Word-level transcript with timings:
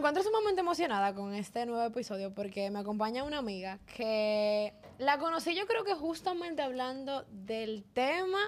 encuentro 0.00 0.22
sumamente 0.22 0.62
emocionada 0.62 1.14
con 1.14 1.34
este 1.34 1.66
nuevo 1.66 1.84
episodio 1.84 2.32
porque 2.32 2.70
me 2.70 2.78
acompaña 2.78 3.22
una 3.22 3.36
amiga 3.36 3.78
que 3.94 4.72
la 4.96 5.18
conocí 5.18 5.54
yo 5.54 5.66
creo 5.66 5.84
que 5.84 5.92
justamente 5.92 6.62
hablando 6.62 7.26
del 7.28 7.84
tema 7.92 8.38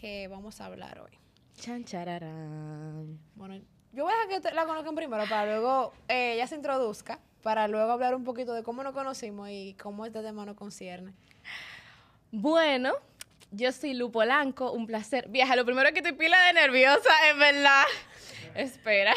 que 0.00 0.28
vamos 0.28 0.62
a 0.62 0.64
hablar 0.64 0.98
hoy. 1.00 1.10
Chan, 1.56 1.84
chararán. 1.84 3.18
Bueno, 3.34 3.60
yo 3.92 4.04
voy 4.04 4.14
a 4.14 4.26
dejar 4.26 4.40
que 4.40 4.54
la 4.54 4.64
conozcan 4.64 4.94
primero 4.94 5.24
para 5.28 5.44
luego 5.44 5.92
eh, 6.08 6.36
ella 6.36 6.46
se 6.46 6.54
introduzca, 6.54 7.20
para 7.42 7.68
luego 7.68 7.92
hablar 7.92 8.14
un 8.14 8.24
poquito 8.24 8.54
de 8.54 8.62
cómo 8.62 8.82
nos 8.82 8.94
conocimos 8.94 9.50
y 9.50 9.74
cómo 9.74 10.06
este 10.06 10.22
tema 10.22 10.46
nos 10.46 10.56
concierne. 10.56 11.12
Bueno, 12.32 12.94
yo 13.50 13.72
soy 13.72 13.92
Lu 13.92 14.10
Polanco, 14.10 14.72
un 14.72 14.86
placer. 14.86 15.28
Vieja, 15.28 15.54
lo 15.54 15.66
primero 15.66 15.92
que 15.92 16.00
te 16.00 16.14
pila 16.14 16.40
de 16.46 16.54
nerviosa, 16.54 17.10
es 17.30 17.36
verdad. 17.36 17.84
Espera. 18.54 19.12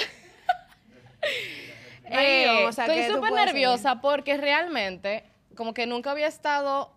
Eh, 2.06 2.66
o 2.68 2.72
sea, 2.72 2.86
que 2.86 3.00
estoy 3.00 3.16
súper 3.16 3.32
nerviosa 3.32 4.02
porque 4.02 4.38
realmente, 4.38 5.24
como 5.56 5.74
que 5.74 5.88
nunca 5.88 6.12
había 6.12 6.28
estado 6.28 6.92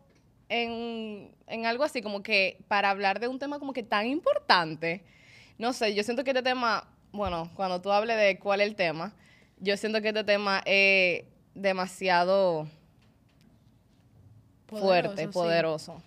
en, 0.49 1.35
en 1.47 1.67
algo 1.67 1.85
así, 1.85 2.03
como 2.03 2.23
que 2.23 2.59
para 2.69 2.91
hablar 2.91 3.21
de 3.21 3.29
un 3.29 3.39
tema 3.39 3.59
como 3.59 3.73
que 3.73 3.83
tan 3.83 4.07
importante. 4.07 5.05
No 5.59 5.73
sé, 5.73 5.95
yo 5.95 6.03
siento 6.03 6.25
que 6.25 6.31
este 6.31 6.43
tema, 6.43 6.89
bueno, 7.13 7.51
cuando 7.55 7.81
tú 7.81 7.93
hables 7.93 8.17
de 8.17 8.39
cuál 8.39 8.61
es 8.61 8.69
el 8.69 8.77
tema, 8.77 9.15
yo 9.59 9.77
siento 9.77 10.03
que 10.03 10.09
este 10.09 10.25
tema 10.25 10.61
es 10.67 11.25
demasiado 11.55 12.69
fuerte, 14.67 15.09
Poderoso, 15.09 15.23
sí. 15.23 15.27
poderoso. 15.29 16.03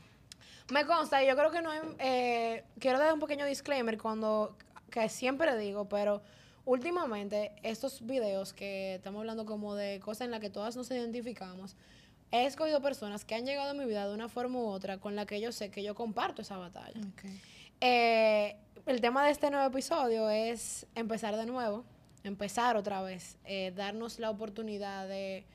Me 0.71 0.85
consta, 0.85 1.23
y 1.23 1.27
yo 1.27 1.35
creo 1.35 1.49
que 1.49 1.61
no 1.61 1.71
hay, 1.71 1.79
eh, 1.97 2.63
quiero 2.79 2.99
dar 2.99 3.11
un 3.13 3.19
pequeño 3.19 3.45
disclaimer 3.45 3.97
cuando, 3.97 4.55
que 4.91 5.09
siempre 5.09 5.57
digo, 5.57 5.89
pero 5.89 6.21
últimamente 6.69 7.51
estos 7.63 8.05
videos 8.05 8.53
que 8.53 8.95
estamos 8.95 9.19
hablando 9.21 9.45
como 9.45 9.73
de 9.75 9.99
cosas 9.99 10.21
en 10.25 10.31
las 10.31 10.39
que 10.39 10.49
todas 10.51 10.75
nos 10.75 10.89
identificamos, 10.91 11.75
he 12.31 12.45
escogido 12.45 12.79
personas 12.81 13.25
que 13.25 13.33
han 13.33 13.45
llegado 13.45 13.71
a 13.71 13.73
mi 13.73 13.85
vida 13.85 14.07
de 14.07 14.13
una 14.13 14.29
forma 14.29 14.59
u 14.59 14.67
otra 14.67 14.99
con 14.99 15.15
la 15.15 15.25
que 15.25 15.41
yo 15.41 15.51
sé 15.51 15.71
que 15.71 15.81
yo 15.83 15.95
comparto 15.95 16.43
esa 16.43 16.57
batalla. 16.57 16.99
Eh, 17.81 18.55
el 18.85 19.01
tema 19.01 19.25
de 19.25 19.31
este 19.31 19.49
nuevo 19.49 19.65
episodio 19.67 20.29
es 20.29 20.85
empezar 20.93 21.35
de 21.37 21.45
nuevo, 21.47 21.85
empezar 22.23 22.77
otra 22.77 23.01
vez, 23.01 23.37
eh, 23.45 23.73
darnos 23.75 24.19
la 24.19 24.29
oportunidad 24.29 25.07
de, 25.07 25.45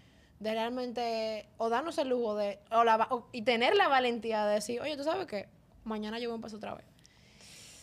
de 0.40 0.52
realmente, 0.52 1.46
o 1.58 1.68
darnos 1.68 1.96
el 1.98 2.08
lujo 2.08 2.34
de, 2.34 2.58
o 2.72 2.82
la 2.82 2.96
va- 2.96 3.08
o- 3.10 3.28
y 3.30 3.42
tener 3.42 3.76
la 3.76 3.86
valentía 3.86 4.46
de 4.46 4.54
decir, 4.54 4.80
oye, 4.80 4.96
tú 4.96 5.04
sabes 5.04 5.26
que 5.26 5.46
mañana 5.84 6.18
yo 6.18 6.28
voy 6.28 6.34
a 6.34 6.36
empezar 6.38 6.56
otra 6.56 6.74
vez. 6.74 6.86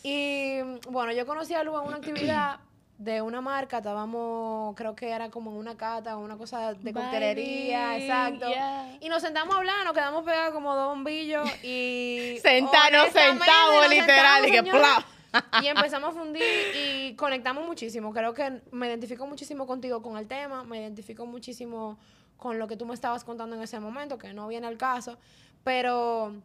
Y 0.04 0.60
bueno, 0.90 1.14
yo 1.14 1.26
conocí 1.26 1.54
a 1.54 1.64
Lu 1.64 1.78
en 1.80 1.88
una 1.88 1.98
actividad 1.98 2.60
de 3.04 3.20
una 3.20 3.42
marca, 3.42 3.78
estábamos, 3.78 4.76
creo 4.76 4.96
que 4.96 5.10
era 5.10 5.32
como 5.32 5.50
en 5.50 5.58
una 5.58 5.76
cata, 5.76 6.18
una 6.18 6.38
cosa 6.38 6.76
de 6.76 6.94
coctelería, 6.94 7.98
exacto. 7.98 8.48
yeah. 8.48 8.96
Y 9.02 9.10
nos 9.10 9.24
sentamos 9.24 9.56
a 9.56 9.58
hablar, 9.58 9.84
nos 9.86 9.94
quedamos 9.94 10.24
pegados 10.24 10.54
como 10.54 10.76
dos 10.76 10.90
bombillos 10.90 11.50
y... 11.64 12.38
Sentamos, 12.44 12.92
nos 12.92 13.90
literal, 13.90 14.48
y 14.48 14.52
que 14.52 14.62
y 15.64 15.68
empezamos 15.68 16.10
a 16.10 16.20
fundir 16.20 16.44
y 16.76 17.16
conectamos 17.16 17.66
muchísimo. 17.66 18.14
Creo 18.14 18.36
que 18.36 18.62
me 18.72 18.88
identifico 18.88 19.26
muchísimo 19.26 19.66
contigo 19.66 20.04
con 20.04 20.18
el 20.18 20.28
tema, 20.28 20.64
me 20.64 20.80
identifico 20.80 21.26
muchísimo 21.26 21.98
con 22.38 22.60
lo 22.60 22.68
que 22.68 22.78
tú 22.78 22.86
me 22.86 22.94
estabas 22.94 23.24
contando 23.24 23.56
en 23.56 23.64
ese 23.64 23.80
momento, 23.80 24.20
que 24.20 24.32
no 24.34 24.48
viene 24.48 24.68
al 24.68 24.78
caso, 24.78 25.18
pero 25.64 26.36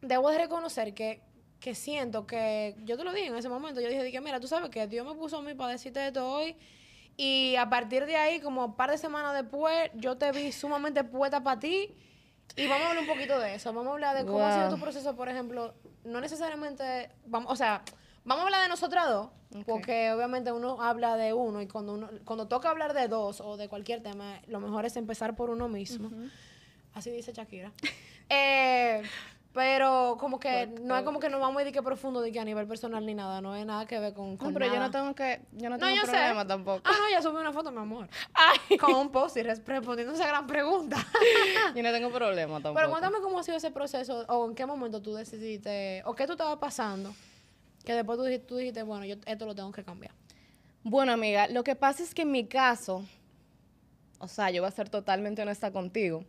debo 0.00 0.30
de 0.30 0.38
reconocer 0.38 0.94
que, 0.94 1.20
que 1.62 1.76
siento 1.76 2.26
que, 2.26 2.74
yo 2.84 2.98
te 2.98 3.04
lo 3.04 3.12
dije 3.12 3.28
en 3.28 3.36
ese 3.36 3.48
momento, 3.48 3.80
yo 3.80 3.88
dije, 3.88 4.10
que 4.10 4.20
mira, 4.20 4.40
tú 4.40 4.48
sabes 4.48 4.68
que 4.68 4.88
Dios 4.88 5.06
me 5.06 5.14
puso 5.14 5.38
a 5.38 5.42
mí 5.42 5.54
para 5.54 5.70
decirte 5.70 6.04
esto 6.08 6.28
hoy, 6.28 6.56
y 7.16 7.54
a 7.54 7.70
partir 7.70 8.04
de 8.04 8.16
ahí, 8.16 8.40
como 8.40 8.64
un 8.64 8.74
par 8.74 8.90
de 8.90 8.98
semanas 8.98 9.32
después, 9.32 9.90
yo 9.94 10.18
te 10.18 10.32
vi 10.32 10.50
sumamente 10.50 11.04
puesta 11.04 11.42
para 11.44 11.60
ti, 11.60 11.94
y 12.56 12.66
vamos 12.66 12.86
a 12.86 12.90
hablar 12.90 13.04
un 13.04 13.08
poquito 13.08 13.38
de 13.38 13.54
eso, 13.54 13.72
vamos 13.72 13.90
a 13.90 13.92
hablar 13.92 14.16
de 14.16 14.26
cómo 14.26 14.44
ha 14.44 14.54
sido 14.54 14.74
tu 14.74 14.82
proceso, 14.82 15.14
por 15.14 15.28
ejemplo, 15.28 15.72
no 16.02 16.20
necesariamente, 16.20 17.10
vamos, 17.26 17.52
o 17.52 17.54
sea, 17.54 17.82
vamos 18.24 18.42
a 18.42 18.46
hablar 18.46 18.62
de 18.62 18.68
nosotras 18.68 19.08
dos, 19.08 19.30
porque 19.64 20.10
obviamente 20.10 20.50
uno 20.50 20.82
habla 20.82 21.16
de 21.16 21.32
uno 21.32 21.62
y 21.62 21.68
cuando 21.68 21.94
uno, 21.94 22.10
cuando 22.24 22.48
toca 22.48 22.70
hablar 22.70 22.92
de 22.92 23.06
dos 23.06 23.40
o 23.40 23.56
de 23.56 23.68
cualquier 23.68 24.02
tema, 24.02 24.40
lo 24.48 24.58
mejor 24.58 24.84
es 24.84 24.96
empezar 24.96 25.36
por 25.36 25.48
uno 25.48 25.68
mismo. 25.68 26.10
Así 26.92 27.10
dice 27.12 27.32
Shakira. 27.32 27.72
Eh, 28.34 29.02
pero 29.52 30.16
como 30.18 30.40
que 30.40 30.66
no 30.66 30.96
es 30.96 31.02
como 31.04 31.20
que 31.20 31.28
nos 31.28 31.40
vamos 31.40 31.58
a 31.58 31.60
ir 31.62 31.66
de 31.66 31.72
que 31.72 31.82
profundo 31.82 32.20
de 32.22 32.32
que 32.32 32.40
a 32.40 32.44
nivel 32.44 32.66
personal 32.66 33.04
ni 33.04 33.14
nada, 33.14 33.40
no 33.40 33.54
es 33.54 33.66
nada 33.66 33.84
que 33.86 33.98
ver 33.98 34.14
con, 34.14 34.32
No, 34.32 34.38
con 34.38 34.54
pero 34.54 34.66
yo 34.66 34.78
no 34.80 34.90
tengo 34.90 35.14
que, 35.14 35.40
yo 35.52 35.68
no 35.68 35.76
No, 35.76 35.86
tengo 35.86 36.06
sé. 36.06 36.12
problema 36.12 36.46
tampoco. 36.46 36.80
Ah, 36.84 36.92
no, 36.98 37.10
ya 37.10 37.20
subí 37.20 37.36
una 37.36 37.52
foto, 37.52 37.70
mi 37.70 37.78
amor. 37.78 38.08
Ay, 38.32 38.78
Con 38.78 38.94
un 38.94 39.10
post 39.12 39.36
y 39.36 39.42
res- 39.42 39.62
respondiendo 39.66 40.14
esa 40.14 40.26
gran 40.26 40.46
pregunta. 40.46 40.96
yo 41.74 41.82
no 41.82 41.92
tengo 41.92 42.10
problema 42.10 42.54
tampoco. 42.54 42.74
Pero 42.74 42.88
cuéntame 42.90 43.18
cómo 43.22 43.38
ha 43.38 43.42
sido 43.42 43.58
ese 43.58 43.70
proceso 43.70 44.24
o 44.28 44.48
en 44.48 44.54
qué 44.54 44.64
momento 44.64 45.02
tú 45.02 45.14
decidiste 45.14 46.02
o 46.06 46.14
qué 46.14 46.26
tú 46.26 46.32
estabas 46.32 46.56
pasando 46.58 47.14
que 47.84 47.92
después 47.94 48.16
tú 48.18 48.24
dijiste, 48.24 48.46
tú 48.46 48.56
dijiste 48.56 48.82
bueno, 48.84 49.04
yo 49.04 49.16
esto 49.26 49.44
lo 49.44 49.54
tengo 49.54 49.70
que 49.72 49.84
cambiar. 49.84 50.14
Bueno, 50.84 51.12
amiga, 51.12 51.46
lo 51.48 51.62
que 51.62 51.74
pasa 51.76 52.02
es 52.02 52.14
que 52.14 52.22
en 52.22 52.30
mi 52.32 52.46
caso, 52.46 53.04
o 54.18 54.28
sea, 54.28 54.50
yo 54.50 54.62
voy 54.62 54.68
a 54.68 54.70
ser 54.72 54.88
totalmente 54.88 55.42
honesta 55.42 55.72
contigo, 55.72 56.24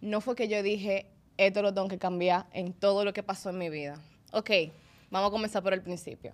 no 0.00 0.20
fue 0.20 0.34
que 0.34 0.48
yo 0.48 0.62
dije, 0.62 1.06
esto 1.46 1.62
lo 1.62 1.72
tengo 1.72 1.88
que 1.88 1.98
cambiar 1.98 2.46
en 2.52 2.72
todo 2.72 3.04
lo 3.04 3.12
que 3.12 3.22
pasó 3.22 3.50
en 3.50 3.58
mi 3.58 3.68
vida. 3.70 3.98
Ok, 4.32 4.50
vamos 5.10 5.28
a 5.28 5.30
comenzar 5.30 5.62
por 5.62 5.72
el 5.72 5.82
principio. 5.82 6.32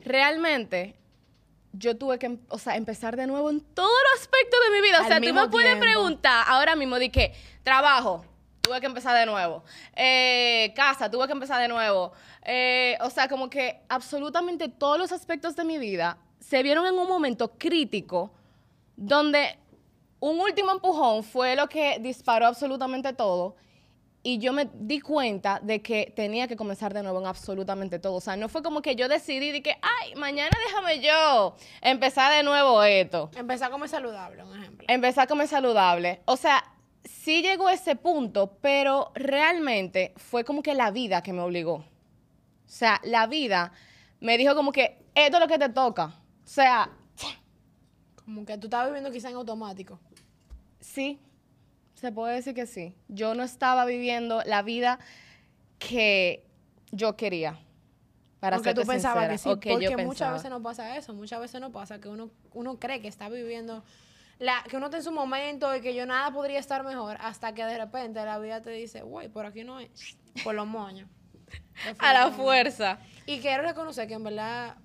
Realmente, 0.00 0.94
yo 1.72 1.96
tuve 1.96 2.18
que, 2.18 2.26
em- 2.26 2.38
o 2.48 2.58
sea, 2.58 2.76
empezar 2.76 3.16
de 3.16 3.26
nuevo 3.26 3.50
en 3.50 3.60
todos 3.60 3.90
los 4.12 4.20
aspectos 4.22 4.58
de 4.68 4.70
mi 4.76 4.86
vida. 4.86 5.00
O 5.02 5.06
sea, 5.06 5.20
tú 5.20 5.32
me 5.34 5.48
puedes 5.48 5.70
tiempo. 5.70 5.84
preguntar 5.84 6.44
ahora 6.46 6.76
mismo 6.76 6.98
de 6.98 7.10
que 7.10 7.32
trabajo, 7.62 8.24
tuve 8.60 8.80
que 8.80 8.86
empezar 8.86 9.16
de 9.18 9.26
nuevo. 9.26 9.64
Eh, 9.96 10.72
casa, 10.76 11.10
tuve 11.10 11.26
que 11.26 11.32
empezar 11.32 11.60
de 11.60 11.68
nuevo. 11.68 12.12
Eh, 12.44 12.96
o 13.00 13.10
sea, 13.10 13.28
como 13.28 13.48
que 13.50 13.80
absolutamente 13.88 14.68
todos 14.68 14.98
los 14.98 15.10
aspectos 15.12 15.56
de 15.56 15.64
mi 15.64 15.78
vida 15.78 16.18
se 16.40 16.62
vieron 16.62 16.86
en 16.86 16.94
un 16.94 17.08
momento 17.08 17.52
crítico 17.58 18.30
donde 18.96 19.58
un 20.20 20.38
último 20.40 20.70
empujón 20.72 21.24
fue 21.24 21.56
lo 21.56 21.68
que 21.68 21.98
disparó 22.00 22.46
absolutamente 22.46 23.12
todo. 23.12 23.56
Y 24.26 24.38
yo 24.38 24.54
me 24.54 24.70
di 24.72 25.00
cuenta 25.00 25.60
de 25.62 25.82
que 25.82 26.10
tenía 26.16 26.48
que 26.48 26.56
comenzar 26.56 26.94
de 26.94 27.02
nuevo 27.02 27.20
en 27.20 27.26
absolutamente 27.26 27.98
todo. 27.98 28.14
O 28.14 28.20
sea, 28.22 28.36
no 28.36 28.48
fue 28.48 28.62
como 28.62 28.80
que 28.80 28.96
yo 28.96 29.06
decidí 29.06 29.52
de 29.52 29.62
que, 29.62 29.76
ay, 29.82 30.14
mañana 30.14 30.50
déjame 30.66 31.00
yo 31.00 31.54
empezar 31.82 32.32
de 32.34 32.42
nuevo 32.42 32.82
esto. 32.82 33.30
Empezar 33.36 33.68
a 33.68 33.70
comer 33.70 33.90
saludable, 33.90 34.42
un 34.42 34.58
ejemplo. 34.58 34.86
Empezar 34.88 35.24
a 35.24 35.26
comer 35.26 35.46
saludable. 35.46 36.22
O 36.24 36.38
sea, 36.38 36.64
sí 37.04 37.42
llegó 37.42 37.68
a 37.68 37.74
ese 37.74 37.96
punto, 37.96 38.56
pero 38.62 39.12
realmente 39.14 40.14
fue 40.16 40.42
como 40.42 40.62
que 40.62 40.72
la 40.74 40.90
vida 40.90 41.22
que 41.22 41.34
me 41.34 41.42
obligó. 41.42 41.74
O 41.74 41.84
sea, 42.66 43.02
la 43.04 43.26
vida 43.26 43.72
me 44.20 44.38
dijo 44.38 44.54
como 44.54 44.72
que 44.72 45.04
esto 45.14 45.36
es 45.36 45.40
lo 45.42 45.48
que 45.48 45.58
te 45.58 45.68
toca. 45.68 46.06
O 46.06 46.46
sea, 46.48 46.90
Como 48.24 48.46
que 48.46 48.56
tú 48.56 48.68
estabas 48.68 48.86
viviendo 48.86 49.10
quizá 49.10 49.28
en 49.28 49.36
automático. 49.36 50.00
sí, 50.80 51.20
se 52.04 52.12
puede 52.12 52.34
decir 52.34 52.52
que 52.52 52.66
sí. 52.66 52.94
Yo 53.08 53.34
no 53.34 53.42
estaba 53.42 53.86
viviendo 53.86 54.42
la 54.44 54.60
vida 54.60 54.98
que 55.78 56.46
yo 56.92 57.16
quería. 57.16 57.58
Para 58.40 58.58
porque 58.58 58.74
tú 58.74 58.82
pensabas 58.82 59.24
sincera, 59.24 59.32
que 59.32 59.38
sí, 59.38 59.48
porque 59.48 59.96
muchas 59.96 59.96
pensaba. 59.96 60.32
veces 60.34 60.50
no 60.50 60.62
pasa 60.62 60.96
eso, 60.98 61.14
muchas 61.14 61.40
veces 61.40 61.62
no 61.62 61.72
pasa 61.72 62.02
que 62.02 62.10
uno, 62.10 62.30
uno 62.52 62.78
cree 62.78 63.00
que 63.00 63.08
está 63.08 63.30
viviendo, 63.30 63.82
la, 64.38 64.62
que 64.68 64.76
uno 64.76 64.86
está 64.86 64.98
en 64.98 65.02
su 65.02 65.12
momento 65.12 65.74
y 65.74 65.80
que 65.80 65.94
yo 65.94 66.04
nada 66.04 66.30
podría 66.30 66.58
estar 66.58 66.84
mejor, 66.84 67.16
hasta 67.20 67.54
que 67.54 67.64
de 67.64 67.78
repente 67.78 68.22
la 68.22 68.38
vida 68.38 68.60
te 68.60 68.68
dice, 68.68 69.00
güey, 69.00 69.30
por 69.30 69.46
aquí 69.46 69.64
no 69.64 69.80
es, 69.80 70.18
por 70.44 70.54
los 70.54 70.66
moños. 70.66 71.08
A 71.98 72.12
la 72.12 72.30
fuerza. 72.32 72.98
Y 73.24 73.38
quiero 73.38 73.62
reconocer 73.62 74.06
que 74.06 74.14
en 74.14 74.24
verdad, 74.24 74.76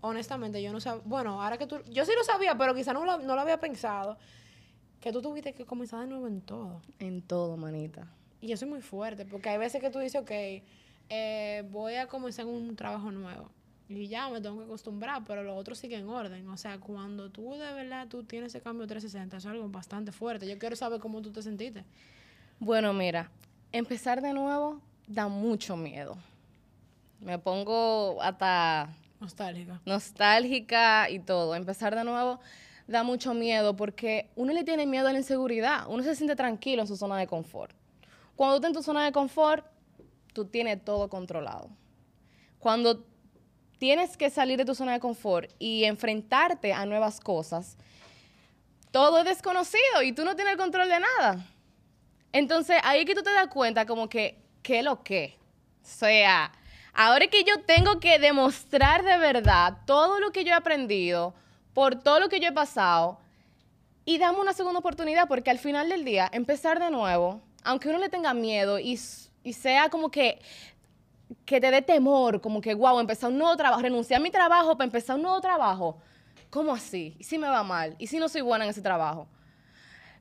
honestamente, 0.00 0.60
yo 0.60 0.72
no 0.72 0.80
sabía, 0.80 1.02
bueno, 1.04 1.40
ahora 1.40 1.56
que 1.56 1.68
tú, 1.68 1.80
yo 1.84 2.04
sí 2.04 2.10
lo 2.16 2.24
sabía, 2.24 2.58
pero 2.58 2.74
quizá 2.74 2.92
no 2.92 3.04
lo, 3.04 3.18
no 3.18 3.36
lo 3.36 3.40
había 3.42 3.60
pensado, 3.60 4.18
que 5.00 5.12
tú 5.12 5.22
tuviste 5.22 5.52
que 5.54 5.64
comenzar 5.64 6.00
de 6.00 6.06
nuevo 6.06 6.26
en 6.26 6.40
todo. 6.40 6.80
En 6.98 7.22
todo, 7.22 7.56
manita. 7.56 8.06
Y 8.40 8.52
eso 8.52 8.64
es 8.64 8.70
muy 8.70 8.80
fuerte, 8.82 9.24
porque 9.24 9.48
hay 9.48 9.58
veces 9.58 9.80
que 9.80 9.90
tú 9.90 9.98
dices, 9.98 10.20
ok, 10.20 10.30
eh, 11.10 11.64
voy 11.70 11.94
a 11.94 12.06
comenzar 12.06 12.46
un 12.46 12.76
trabajo 12.76 13.10
nuevo. 13.10 13.50
Y 13.88 14.06
ya 14.06 14.28
me 14.28 14.40
tengo 14.40 14.58
que 14.58 14.64
acostumbrar, 14.64 15.24
pero 15.26 15.42
lo 15.42 15.56
otro 15.56 15.74
sigue 15.74 15.96
en 15.96 16.08
orden. 16.08 16.46
O 16.48 16.56
sea, 16.58 16.78
cuando 16.78 17.30
tú 17.30 17.52
de 17.54 17.72
verdad 17.72 18.06
tú 18.06 18.22
tienes 18.22 18.54
ese 18.54 18.60
cambio 18.62 18.86
360, 18.86 19.38
eso 19.38 19.48
es 19.48 19.52
algo 19.54 19.68
bastante 19.70 20.12
fuerte. 20.12 20.46
Yo 20.46 20.58
quiero 20.58 20.76
saber 20.76 21.00
cómo 21.00 21.22
tú 21.22 21.32
te 21.32 21.42
sentiste. 21.42 21.84
Bueno, 22.60 22.92
mira, 22.92 23.30
empezar 23.72 24.20
de 24.20 24.34
nuevo 24.34 24.82
da 25.06 25.28
mucho 25.28 25.76
miedo. 25.76 26.18
Me 27.20 27.38
pongo 27.38 28.20
hasta 28.22 28.90
Nostálgica. 29.20 29.80
nostálgica 29.86 31.08
y 31.08 31.18
todo. 31.20 31.54
Empezar 31.54 31.94
de 31.96 32.04
nuevo 32.04 32.40
da 32.88 33.02
mucho 33.02 33.34
miedo 33.34 33.76
porque 33.76 34.30
uno 34.34 34.52
le 34.52 34.64
tiene 34.64 34.86
miedo 34.86 35.06
a 35.06 35.12
la 35.12 35.18
inseguridad. 35.18 35.84
Uno 35.88 36.02
se 36.02 36.16
siente 36.16 36.34
tranquilo 36.34 36.82
en 36.82 36.88
su 36.88 36.96
zona 36.96 37.18
de 37.18 37.26
confort. 37.26 37.72
Cuando 38.34 38.54
tú 38.54 38.56
estás 38.56 38.70
en 38.70 38.74
tu 38.74 38.82
zona 38.82 39.04
de 39.04 39.12
confort, 39.12 39.64
tú 40.32 40.46
tienes 40.46 40.82
todo 40.84 41.08
controlado. 41.08 41.68
Cuando 42.58 43.04
tienes 43.78 44.16
que 44.16 44.30
salir 44.30 44.56
de 44.58 44.64
tu 44.64 44.74
zona 44.74 44.92
de 44.92 45.00
confort 45.00 45.52
y 45.58 45.84
enfrentarte 45.84 46.72
a 46.72 46.86
nuevas 46.86 47.20
cosas, 47.20 47.76
todo 48.90 49.18
es 49.18 49.26
desconocido 49.26 50.02
y 50.02 50.12
tú 50.12 50.24
no 50.24 50.34
tienes 50.34 50.52
el 50.52 50.58
control 50.58 50.88
de 50.88 51.00
nada. 51.00 51.46
Entonces, 52.32 52.78
ahí 52.84 53.04
que 53.04 53.14
tú 53.14 53.22
te 53.22 53.32
das 53.32 53.48
cuenta 53.48 53.84
como 53.84 54.08
que, 54.08 54.40
¿qué 54.62 54.82
lo 54.82 55.02
que? 55.02 55.36
O 55.82 55.86
sea, 55.86 56.52
ahora 56.94 57.26
que 57.26 57.44
yo 57.44 57.62
tengo 57.64 58.00
que 58.00 58.18
demostrar 58.18 59.04
de 59.04 59.18
verdad 59.18 59.78
todo 59.86 60.20
lo 60.20 60.30
que 60.30 60.44
yo 60.44 60.50
he 60.50 60.54
aprendido, 60.54 61.34
por 61.74 61.96
todo 61.96 62.20
lo 62.20 62.28
que 62.28 62.40
yo 62.40 62.48
he 62.48 62.52
pasado, 62.52 63.18
y 64.04 64.18
dame 64.18 64.40
una 64.40 64.52
segunda 64.52 64.80
oportunidad, 64.80 65.28
porque 65.28 65.50
al 65.50 65.58
final 65.58 65.88
del 65.88 66.04
día, 66.04 66.28
empezar 66.32 66.80
de 66.80 66.90
nuevo, 66.90 67.40
aunque 67.62 67.88
uno 67.88 67.98
le 67.98 68.08
tenga 68.08 68.32
miedo 68.32 68.78
y, 68.78 68.98
y 69.44 69.52
sea 69.52 69.90
como 69.90 70.10
que 70.10 70.40
que 71.44 71.60
te 71.60 71.70
dé 71.70 71.82
temor, 71.82 72.40
como 72.40 72.60
que, 72.60 72.74
wow, 72.74 72.98
empezar 73.00 73.30
un 73.30 73.38
nuevo 73.38 73.56
trabajo, 73.56 73.82
renunciar 73.82 74.20
a 74.20 74.22
mi 74.22 74.30
trabajo 74.30 74.76
para 74.76 74.86
empezar 74.86 75.16
un 75.16 75.22
nuevo 75.22 75.40
trabajo. 75.40 75.98
¿Cómo 76.50 76.74
así? 76.74 77.14
¿Y 77.18 77.24
si 77.24 77.38
me 77.38 77.48
va 77.48 77.62
mal? 77.62 77.94
¿Y 77.98 78.06
si 78.06 78.18
no 78.18 78.28
soy 78.28 78.40
buena 78.40 78.64
en 78.64 78.70
ese 78.70 78.80
trabajo? 78.80 79.28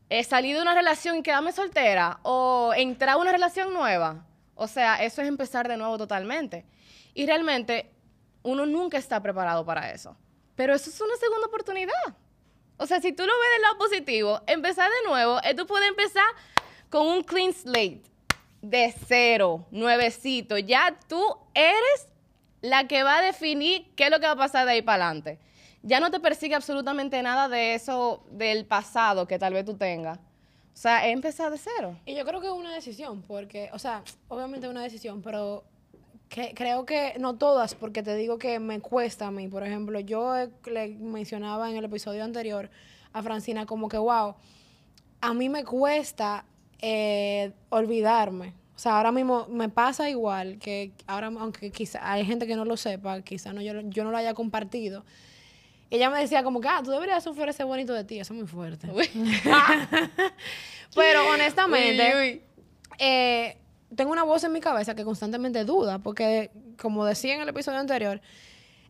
¿He 0.09 0.23
salido 0.23 0.57
de 0.57 0.63
una 0.63 0.73
relación 0.73 1.17
y 1.17 1.23
quedarme 1.23 1.51
soltera? 1.51 2.19
¿O 2.23 2.73
entrar 2.75 3.11
a 3.11 3.17
una 3.17 3.31
relación 3.31 3.73
nueva? 3.73 4.25
O 4.55 4.67
sea, 4.67 5.03
eso 5.03 5.21
es 5.21 5.27
empezar 5.27 5.67
de 5.67 5.77
nuevo 5.77 5.97
totalmente. 5.97 6.65
Y 7.13 7.25
realmente 7.25 7.89
uno 8.43 8.65
nunca 8.65 8.97
está 8.97 9.21
preparado 9.21 9.65
para 9.65 9.91
eso. 9.91 10.15
Pero 10.57 10.73
eso 10.73 10.89
es 10.89 10.99
una 10.99 11.15
segunda 11.15 11.47
oportunidad. 11.47 11.93
O 12.75 12.85
sea, 12.85 12.99
si 12.99 13.13
tú 13.13 13.25
lo 13.25 13.31
ves 13.31 13.49
del 13.53 13.61
lado 13.61 13.77
positivo, 13.77 14.41
empezar 14.47 14.89
de 14.89 15.09
nuevo, 15.09 15.39
tú 15.55 15.65
puedes 15.65 15.87
empezar 15.87 16.27
con 16.89 17.07
un 17.07 17.23
clean 17.23 17.53
slate 17.53 18.01
de 18.61 18.93
cero, 19.07 19.65
nuevecito. 19.71 20.57
Ya 20.57 20.97
tú 21.07 21.23
eres 21.53 22.07
la 22.61 22.87
que 22.87 23.03
va 23.03 23.19
a 23.19 23.21
definir 23.21 23.87
qué 23.95 24.05
es 24.05 24.11
lo 24.11 24.19
que 24.19 24.25
va 24.25 24.33
a 24.33 24.37
pasar 24.37 24.65
de 24.65 24.73
ahí 24.73 24.81
para 24.81 25.05
adelante. 25.05 25.39
Ya 25.83 25.99
no 25.99 26.09
te 26.11 26.19
persigue 26.19 26.55
absolutamente 26.55 27.21
nada 27.21 27.47
de 27.47 27.75
eso 27.75 28.23
del 28.31 28.65
pasado 28.65 29.27
que 29.27 29.37
tal 29.37 29.53
vez 29.53 29.63
tú 29.63 29.77
tengas. 29.77 30.17
O 30.17 30.79
sea, 30.79 31.07
empezar 31.07 31.51
de 31.51 31.59
cero. 31.59 31.97
Y 32.05 32.15
yo 32.15 32.25
creo 32.25 32.41
que 32.41 32.47
es 32.47 32.53
una 32.53 32.73
decisión, 32.73 33.21
porque, 33.21 33.69
o 33.73 33.79
sea, 33.79 34.03
obviamente 34.27 34.65
es 34.65 34.71
una 34.71 34.83
decisión, 34.83 35.21
pero 35.21 35.63
que, 36.29 36.53
creo 36.53 36.85
que 36.85 37.15
no 37.19 37.35
todas, 37.35 37.75
porque 37.75 38.03
te 38.03 38.15
digo 38.15 38.37
que 38.37 38.59
me 38.59 38.79
cuesta 38.79 39.27
a 39.27 39.31
mí. 39.31 39.47
Por 39.47 39.63
ejemplo, 39.63 39.99
yo 39.99 40.33
le 40.65 40.89
mencionaba 40.89 41.69
en 41.69 41.77
el 41.77 41.85
episodio 41.85 42.23
anterior 42.23 42.69
a 43.13 43.23
Francina 43.23 43.65
como 43.65 43.89
que, 43.89 43.97
wow, 43.97 44.35
a 45.21 45.33
mí 45.33 45.49
me 45.49 45.63
cuesta 45.63 46.45
eh, 46.79 47.51
olvidarme. 47.69 48.53
O 48.75 48.79
sea, 48.79 48.97
ahora 48.97 49.11
mismo 49.11 49.47
me 49.49 49.69
pasa 49.69 50.09
igual 50.09 50.59
que 50.59 50.91
ahora, 51.07 51.27
aunque 51.27 51.71
quizá 51.71 52.11
hay 52.11 52.23
gente 52.25 52.45
que 52.45 52.55
no 52.55 52.63
lo 52.63 52.77
sepa, 52.77 53.21
quizá 53.21 53.51
no, 53.51 53.61
yo, 53.61 53.73
yo 53.81 54.03
no 54.03 54.11
lo 54.11 54.17
haya 54.17 54.35
compartido. 54.35 55.03
Ella 55.89 56.09
me 56.09 56.19
decía 56.19 56.43
como 56.43 56.61
que, 56.61 56.67
ah, 56.67 56.81
tú 56.83 56.91
deberías 56.91 57.23
sufrir 57.23 57.49
ese 57.49 57.63
bonito 57.63 57.93
de 57.93 58.03
ti, 58.03 58.19
eso 58.19 58.33
es 58.33 58.39
muy 58.39 58.47
fuerte. 58.47 58.87
Pero 60.95 61.29
honestamente, 61.29 62.43
eh, 62.99 63.57
tengo 63.95 64.11
una 64.11 64.23
voz 64.23 64.43
en 64.43 64.51
mi 64.51 64.59
cabeza 64.59 64.95
que 64.95 65.03
constantemente 65.03 65.63
duda, 65.65 65.99
porque 65.99 66.51
como 66.79 67.05
decía 67.05 67.35
en 67.35 67.41
el 67.41 67.49
episodio 67.49 67.79
anterior, 67.79 68.21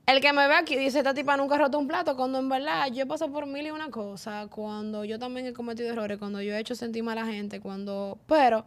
el 0.06 0.22
que 0.22 0.32
me 0.32 0.48
ve 0.48 0.56
aquí 0.56 0.78
dice, 0.78 1.00
esta 1.00 1.14
tipa 1.14 1.36
nunca 1.36 1.56
ha 1.56 1.58
roto 1.58 1.78
un 1.78 1.88
plato, 1.88 2.16
cuando 2.16 2.40
en 2.40 2.48
verdad 2.48 2.88
yo 2.88 3.04
he 3.04 3.06
pasado 3.06 3.32
por 3.32 3.46
mil 3.46 3.66
y 3.66 3.72
una 3.72 3.92
cosas, 3.92 4.48
cuando 4.48 5.04
yo 5.04 5.20
también 5.20 5.48
he 5.48 5.54
cometido 5.54 5.90
errores, 5.90 6.18
cuando 6.18 6.42
yo 6.42 6.54
he 6.54 6.60
hecho 6.60 6.76
sentir 6.76 7.04
mal 7.04 7.18
a 7.18 7.26
la 7.26 7.32
gente, 7.32 7.60
cuando... 7.60 8.18
Pero 8.26 8.64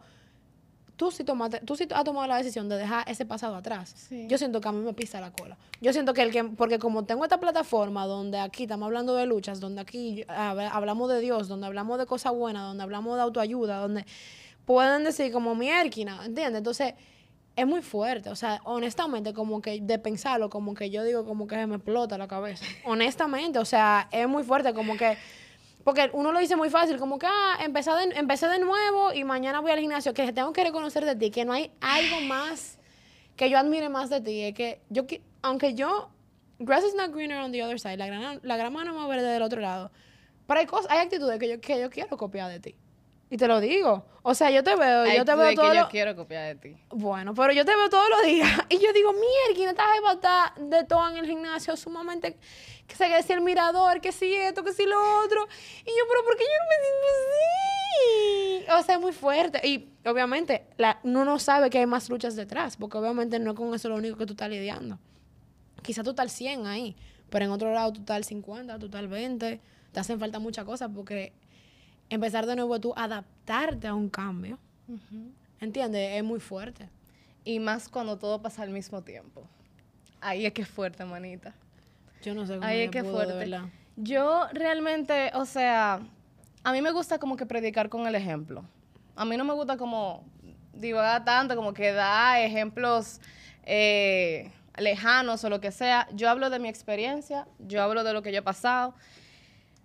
tú 0.97 1.09
sí, 1.09 1.23
tomaste, 1.23 1.61
tú 1.61 1.75
sí 1.75 1.87
has 1.95 2.03
tomado 2.03 2.27
la 2.27 2.37
decisión 2.37 2.69
de 2.69 2.77
dejar 2.77 3.09
ese 3.09 3.25
pasado 3.25 3.55
atrás. 3.55 4.07
Yo 4.11 4.37
siento 4.37 4.61
que 4.61 4.67
a 4.67 4.71
mí 4.71 4.81
me 4.81 4.93
pisa 4.93 5.19
la 5.19 5.31
cola. 5.31 5.57
Yo 5.81 5.93
siento 5.93 6.13
que 6.13 6.21
el 6.21 6.31
que... 6.31 6.43
Porque 6.43 6.77
como 6.77 7.05
tengo 7.05 7.23
esta 7.23 7.39
plataforma 7.39 8.05
donde 8.05 8.37
aquí 8.37 8.63
estamos 8.63 8.85
hablando 8.85 9.15
de 9.15 9.25
luchas, 9.25 9.59
donde 9.59 9.81
aquí 9.81 10.23
hablamos 10.27 11.09
de 11.09 11.19
Dios, 11.19 11.47
donde 11.47 11.65
hablamos 11.65 11.97
de 11.97 12.05
cosas 12.05 12.33
buenas, 12.33 12.67
donde 12.67 12.83
hablamos 12.83 13.15
de 13.15 13.23
autoayuda, 13.23 13.77
donde 13.77 14.05
pueden 14.65 15.03
decir 15.03 15.31
como 15.31 15.55
mi 15.55 15.69
¿entiendes? 15.69 16.55
Entonces 16.55 16.93
es 17.55 17.67
muy 17.67 17.81
fuerte. 17.81 18.29
O 18.29 18.35
sea, 18.35 18.61
honestamente, 18.63 19.33
como 19.33 19.61
que 19.61 19.79
de 19.81 19.99
pensarlo, 19.99 20.49
como 20.49 20.73
que 20.73 20.89
yo 20.89 21.03
digo, 21.03 21.25
como 21.25 21.47
que 21.47 21.55
se 21.55 21.67
me 21.67 21.75
explota 21.75 22.17
la 22.17 22.27
cabeza. 22.27 22.65
honestamente, 22.85 23.59
o 23.59 23.65
sea, 23.65 24.07
es 24.11 24.27
muy 24.27 24.43
fuerte, 24.43 24.73
como 24.73 24.97
que. 24.97 25.17
Porque 25.83 26.11
uno 26.13 26.31
lo 26.31 26.39
dice 26.39 26.55
muy 26.55 26.69
fácil, 26.69 26.97
como 26.97 27.17
que, 27.17 27.25
ah, 27.27 27.57
empecé 27.59 27.91
de, 27.91 28.03
empecé 28.19 28.47
de 28.47 28.59
nuevo 28.59 29.13
y 29.13 29.23
mañana 29.23 29.61
voy 29.61 29.71
al 29.71 29.79
gimnasio. 29.79 30.13
Que 30.13 30.31
tengo 30.31 30.53
que 30.53 30.63
reconocer 30.63 31.05
de 31.05 31.15
ti, 31.15 31.31
que 31.31 31.43
no 31.43 31.53
hay 31.53 31.71
algo 31.81 32.21
más 32.21 32.77
que 33.35 33.49
yo 33.49 33.57
admire 33.57 33.89
más 33.89 34.09
de 34.09 34.21
ti. 34.21 34.41
Es 34.41 34.53
que 34.53 34.81
yo, 34.89 35.05
aunque 35.41 35.73
yo, 35.73 36.11
grass 36.59 36.83
is 36.83 36.93
not 36.93 37.11
greener 37.11 37.39
on 37.39 37.51
the 37.51 37.63
other 37.63 37.79
side, 37.79 37.97
la, 37.97 38.05
gran, 38.05 38.39
la 38.43 38.57
grama 38.57 38.83
no 38.83 38.93
me 38.93 39.07
verde 39.07 39.27
del 39.27 39.41
otro 39.41 39.59
lado. 39.59 39.91
Pero 40.45 40.59
hay 40.59 40.67
cosas, 40.67 40.91
hay 40.91 40.99
actitudes 40.99 41.39
que 41.39 41.49
yo, 41.49 41.59
que 41.59 41.79
yo 41.79 41.89
quiero 41.89 42.15
copiar 42.15 42.51
de 42.51 42.59
ti. 42.59 42.75
Y 43.31 43.37
te 43.37 43.47
lo 43.47 43.61
digo. 43.61 44.03
O 44.23 44.35
sea, 44.35 44.51
yo 44.51 44.61
te 44.61 44.75
veo, 44.75 45.05
yo 45.05 45.23
te 45.23 45.35
veo 45.35 45.55
todo. 45.55 45.73
yo 45.73 45.87
quiero 45.87 46.13
copiar 46.17 46.53
de 46.53 46.55
ti. 46.55 46.77
Bueno, 46.89 47.33
pero 47.33 47.53
yo 47.53 47.63
te 47.63 47.73
veo 47.73 47.89
todos 47.89 48.09
los 48.09 48.23
días. 48.23 48.51
Y 48.69 48.77
yo 48.77 48.91
digo, 48.91 49.13
mierda, 49.13 49.71
esta 49.71 49.83
jeva 49.93 50.13
está 50.13 50.53
de 50.57 50.83
todo 50.83 51.09
en 51.09 51.15
el 51.15 51.25
gimnasio, 51.25 51.77
sumamente. 51.77 52.37
Que 52.87 52.95
se 52.97 53.07
que 53.07 53.23
si 53.23 53.31
el 53.31 53.39
mirador, 53.39 54.01
que 54.01 54.11
si 54.11 54.35
esto, 54.35 54.65
que 54.65 54.73
si 54.73 54.85
lo 54.85 54.97
otro. 55.23 55.47
Y 55.79 55.89
yo, 55.89 56.03
pero 56.09 56.25
¿por 56.25 56.35
qué 56.35 56.43
yo 56.43 56.57
no 56.59 56.67
me 56.69 56.75
siento 56.83 57.07
así? 57.93 58.81
O 58.81 58.83
sea, 58.85 58.95
es 58.95 59.01
muy 59.01 59.13
fuerte. 59.13 59.65
Y 59.65 59.89
obviamente, 60.05 60.65
la, 60.75 60.99
uno 61.03 61.23
no 61.23 61.39
sabe 61.39 61.69
que 61.69 61.77
hay 61.77 61.85
más 61.85 62.09
luchas 62.09 62.35
detrás, 62.35 62.75
porque 62.75 62.97
obviamente 62.97 63.39
no 63.39 63.51
es 63.51 63.57
con 63.57 63.73
eso 63.73 63.87
lo 63.87 63.95
único 63.95 64.17
que 64.17 64.25
tú 64.25 64.33
estás 64.33 64.49
lidiando. 64.49 64.99
Quizá 65.81 66.03
tú 66.03 66.09
estás 66.09 66.25
al 66.25 66.29
100 66.31 66.67
ahí, 66.67 66.97
pero 67.29 67.45
en 67.45 67.51
otro 67.51 67.73
lado 67.73 67.93
tú 67.93 68.01
estás 68.01 68.17
al 68.17 68.25
50, 68.25 68.77
tú 68.77 68.87
estás 68.87 68.99
al 68.99 69.07
20. 69.07 69.61
Te 69.93 69.99
hacen 69.99 70.19
falta 70.19 70.39
muchas 70.39 70.65
cosas 70.65 70.89
porque 70.93 71.31
empezar 72.11 72.45
de 72.45 72.55
nuevo 72.55 72.79
tú 72.79 72.93
adaptarte 72.95 73.87
a 73.87 73.95
un 73.95 74.09
cambio. 74.09 74.59
¿Entiendes? 75.59 76.17
Es 76.17 76.23
muy 76.23 76.39
fuerte. 76.39 76.89
Y 77.43 77.59
más 77.59 77.87
cuando 77.89 78.17
todo 78.17 78.41
pasa 78.41 78.61
al 78.63 78.69
mismo 78.69 79.01
tiempo. 79.01 79.47
Ahí 80.19 80.45
es 80.45 80.53
que 80.53 80.61
es 80.61 80.67
fuerte, 80.67 81.03
manita. 81.05 81.55
Yo 82.21 82.35
no 82.35 82.45
sé 82.45 82.55
cómo 82.55 82.67
Ahí 82.67 82.81
es 82.81 82.91
que 82.91 82.99
es 82.99 83.07
fuerte. 83.07 83.59
Yo 83.95 84.47
realmente, 84.53 85.31
o 85.33 85.45
sea, 85.45 86.01
a 86.63 86.71
mí 86.71 86.81
me 86.81 86.91
gusta 86.91 87.17
como 87.17 87.37
que 87.37 87.45
predicar 87.45 87.89
con 87.89 88.05
el 88.05 88.15
ejemplo. 88.15 88.65
A 89.15 89.25
mí 89.25 89.37
no 89.37 89.45
me 89.45 89.53
gusta 89.53 89.77
como 89.77 90.23
divagar 90.73 91.23
tanto, 91.23 91.55
como 91.55 91.73
que 91.73 91.93
da 91.93 92.41
ejemplos 92.41 93.21
eh, 93.63 94.51
lejanos 94.77 95.43
o 95.43 95.49
lo 95.49 95.61
que 95.61 95.71
sea. 95.71 96.07
Yo 96.13 96.29
hablo 96.29 96.49
de 96.49 96.59
mi 96.59 96.67
experiencia, 96.67 97.47
yo 97.59 97.81
hablo 97.81 98.03
de 98.03 98.13
lo 98.13 98.21
que 98.21 98.31
yo 98.31 98.39
he 98.39 98.43
pasado. 98.43 98.93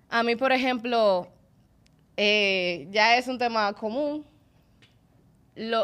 A 0.08 0.22
mí, 0.22 0.36
por 0.36 0.52
ejemplo, 0.52 1.28
eh, 2.16 2.88
ya 2.90 3.16
es 3.16 3.28
un 3.28 3.38
tema 3.38 3.72
común. 3.74 4.24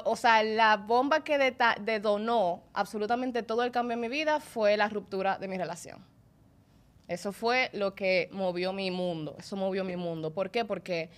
o 0.04 0.16
sea, 0.16 0.42
la 0.42 0.76
bomba 0.76 1.24
que 1.24 1.54
detonó 1.80 2.62
absolutamente 2.72 3.42
todo 3.42 3.62
el 3.62 3.70
cambio 3.70 3.94
en 3.94 4.00
mi 4.00 4.08
vida 4.08 4.40
fue 4.40 4.76
la 4.76 4.88
ruptura 4.88 5.38
de 5.38 5.48
mi 5.48 5.58
relación. 5.58 6.04
Eso 7.08 7.32
fue 7.32 7.70
lo 7.72 7.94
que 7.94 8.28
movió 8.32 8.72
mi 8.72 8.90
mundo, 8.90 9.36
eso 9.38 9.56
movió 9.56 9.84
mi 9.84 9.96
mundo. 9.96 10.32
¿Por 10.32 10.50
qué? 10.50 10.64
Porque 10.64 11.10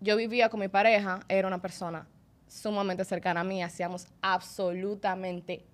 yo 0.00 0.16
vivía 0.16 0.48
con 0.48 0.60
mi 0.60 0.68
pareja, 0.68 1.20
era 1.28 1.48
una 1.48 1.60
persona 1.60 2.06
sumamente 2.46 3.04
cercana 3.04 3.40
a 3.40 3.44
mí, 3.44 3.62
hacíamos 3.62 4.06
absolutamente 4.22 5.64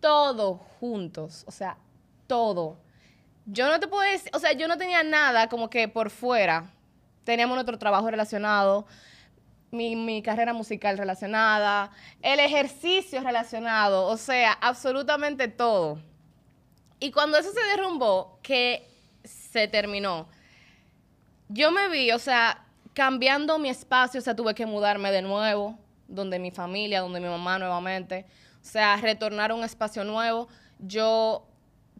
todo 0.00 0.56
juntos, 0.56 1.44
o 1.46 1.50
sea, 1.50 1.76
todo. 2.26 2.76
Yo 3.46 3.68
no 3.68 3.78
te 3.78 3.86
puedo 3.86 4.02
decir, 4.02 4.30
o 4.34 4.38
sea, 4.38 4.52
yo 4.52 4.66
no 4.68 4.76
tenía 4.76 5.02
nada 5.02 5.48
como 5.48 5.70
que 5.70 5.86
por 5.88 6.10
fuera, 6.10 6.70
teníamos 7.24 7.56
nuestro 7.56 7.78
trabajo 7.78 8.10
relacionado, 8.10 8.86
mi, 9.70 10.22
carrera 10.22 10.52
musical 10.52 10.96
relacionada, 10.96 11.90
el 12.22 12.38
ejercicio 12.38 13.20
relacionado, 13.20 14.06
o 14.06 14.16
sea, 14.16 14.52
absolutamente 14.52 15.48
todo. 15.48 16.00
Y 17.00 17.10
cuando 17.10 17.36
eso 17.36 17.50
se 17.52 17.64
derrumbó, 17.64 18.38
que 18.42 18.88
se 19.24 19.66
terminó, 19.66 20.28
yo 21.48 21.72
me 21.72 21.88
vi, 21.88 22.12
o 22.12 22.18
sea, 22.18 22.64
cambiando 22.92 23.58
mi 23.58 23.68
espacio, 23.68 24.20
o 24.20 24.22
sea, 24.22 24.36
tuve 24.36 24.54
que 24.54 24.64
mudarme 24.64 25.10
de 25.10 25.22
nuevo, 25.22 25.76
donde 26.06 26.38
mi 26.38 26.50
familia, 26.50 27.00
donde 27.00 27.20
mi 27.20 27.28
mamá 27.28 27.58
nuevamente, 27.58 28.26
o 28.62 28.66
sea, 28.66 28.96
retornar 28.96 29.50
a 29.50 29.54
un 29.54 29.64
espacio 29.64 30.04
nuevo. 30.04 30.48
Yo 30.78 31.46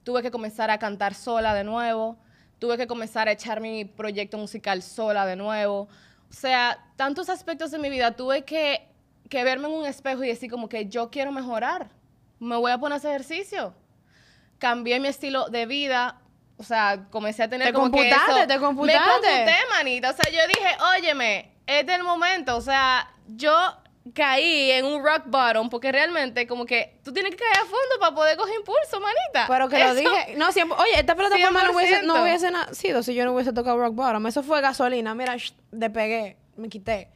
tuve 0.05 0.23
que 0.23 0.31
comenzar 0.31 0.71
a 0.71 0.79
cantar 0.79 1.15
sola 1.15 1.55
de 1.55 1.65
nuevo, 1.65 2.17
tuve 2.65 2.79
que 2.79 2.87
comenzar 2.87 3.29
a 3.29 3.33
echar 3.33 3.61
mi 3.61 3.85
proyecto 3.85 4.39
musical 4.39 4.83
sola 4.83 5.27
de 5.27 5.37
nuevo. 5.37 5.87
O 6.31 6.33
sea, 6.33 6.83
tantos 6.97 7.29
aspectos 7.29 7.71
de 7.71 7.79
mi 7.79 7.91
vida 7.91 8.13
tuve 8.13 8.43
que, 8.43 8.89
verme 9.31 9.69
en 9.69 9.75
un 9.75 9.85
espejo 9.85 10.25
y 10.25 10.29
decir 10.29 10.51
como 10.51 10.67
que 10.67 10.87
yo 10.87 11.11
quiero 11.11 11.31
mejorar, 11.31 11.91
me 12.41 12.57
voy 12.57 12.73
a 12.73 12.79
poner 12.79 12.95
a 12.95 12.97
hacer 12.97 13.11
ejercicio. 13.11 13.75
Cambié 14.59 14.99
mi 14.99 15.09
estilo 15.09 15.51
de 15.51 15.67
vida, 15.67 16.23
o 16.57 16.63
sea, 16.63 17.05
comencé 17.11 17.43
a 17.43 17.51
tener 17.51 17.67
¿Te 17.67 17.75
como 17.75 17.91
que 17.91 18.09
eso. 18.09 18.17
Te 18.49 18.59
computaste, 18.59 18.99
Me 18.99 19.13
computé, 19.13 19.57
manita. 19.77 20.11
O 20.11 20.15
sea, 20.15 20.33
yo 20.33 20.41
dije, 20.49 20.77
óyeme, 20.97 21.53
es 21.67 21.87
el 21.87 22.03
momento. 22.03 22.57
O 22.57 22.63
sea, 22.63 23.13
yo 23.27 23.53
caí 24.13 24.71
en 24.73 24.85
un 24.85 25.03
rock 25.03 25.23
bottom 25.27 25.71
porque 25.71 25.91
realmente 25.91 26.47
como 26.47 26.67
que 26.67 26.99
tú 27.03 27.13
tienes 27.13 27.31
que 27.33 27.39
caer 27.39 27.57
a 27.57 27.65
fondo 27.65 27.99
para 28.01 28.15
poder 28.15 28.37
coger 28.37 28.55
impulso, 28.57 29.01
manita. 29.01 29.47
Pero 29.49 29.69
que 29.69 29.79
lo 29.83 29.95
dije. 29.95 30.35
No, 30.37 30.53
siempre. 30.53 30.77
Oye, 30.81 31.01
esta 31.01 31.15
plataforma 31.15 31.65
no 31.65 31.73
hubiese, 31.75 32.03
no 32.03 32.17
100%. 32.17 32.23
hubiese 32.23 32.51
nacido 32.51 33.03
si 33.03 33.15
yo 33.15 33.25
no 33.25 33.33
hubiese 33.33 33.53
tocado 33.53 33.79
rock 33.79 33.95
bottom. 33.95 34.27
Eso 34.27 34.43
fue 34.43 34.61
gasolina. 34.61 35.15
Mira, 35.15 35.37
sh, 35.39 35.53
despegué, 35.71 36.37
me 36.57 36.69
quité. 36.69 37.09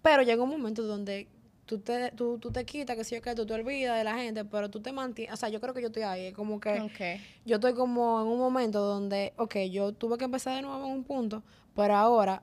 Pero 0.00 0.22
llega 0.22 0.42
un 0.42 0.48
momento 0.50 0.82
donde 0.82 1.28
tú 1.66 1.78
te, 1.78 2.10
tú, 2.12 2.38
tú 2.38 2.50
te 2.50 2.64
quitas, 2.64 2.96
que 2.96 3.04
si 3.04 3.14
yo 3.14 3.22
que 3.22 3.34
tú 3.34 3.46
te 3.46 3.52
olvidas 3.54 3.96
de 3.96 4.04
la 4.04 4.14
gente, 4.14 4.44
pero 4.44 4.70
tú 4.70 4.80
te 4.80 4.90
mantienes. 4.92 5.34
O 5.34 5.36
sea, 5.36 5.48
yo 5.50 5.60
creo 5.60 5.74
que 5.74 5.80
yo 5.82 5.88
estoy 5.88 6.02
ahí. 6.02 6.32
Como 6.32 6.58
que 6.60 6.80
Ok. 6.80 7.20
yo 7.44 7.56
estoy 7.56 7.74
como 7.74 8.20
en 8.22 8.26
un 8.26 8.38
momento 8.38 8.80
donde, 8.80 9.32
ok, 9.36 9.56
yo 9.70 9.92
tuve 9.92 10.16
que 10.18 10.24
empezar 10.24 10.56
de 10.56 10.62
nuevo 10.62 10.84
en 10.86 10.92
un 10.92 11.04
punto, 11.04 11.42
pero 11.76 11.94
ahora 11.94 12.42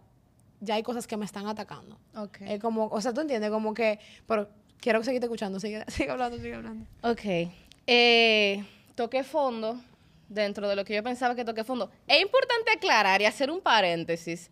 ya 0.62 0.76
hay 0.76 0.84
cosas 0.84 1.08
que 1.08 1.18
me 1.18 1.26
están 1.26 1.48
atacando. 1.48 1.98
Ok. 2.16 2.42
Es 2.42 2.60
como, 2.62 2.88
o 2.88 3.02
sea, 3.02 3.14
tú 3.14 3.22
entiendes, 3.22 3.50
como 3.52 3.74
que, 3.74 4.00
pero 4.28 4.50
quiero 4.80 5.04
seguirte 5.04 5.26
escuchando, 5.26 5.60
sigue, 5.60 5.84
sigue 5.88 6.10
hablando, 6.12 6.38
sigue 6.38 6.56
hablando. 6.56 6.86
Ok. 7.04 7.52
Eh, 7.88 8.64
toqué 8.96 9.24
fondo 9.24 9.80
dentro 10.28 10.68
de 10.68 10.76
lo 10.76 10.86
que 10.86 10.96
yo 10.96 11.04
pensaba 11.04 11.36
que 11.36 11.44
toqué 11.46 11.64
fondo. 11.64 11.90
Es 12.08 12.22
importante 12.22 12.72
aclarar 12.72 13.22
y 13.22 13.26
hacer 13.26 13.50
un 13.50 13.62
paréntesis. 13.62 14.52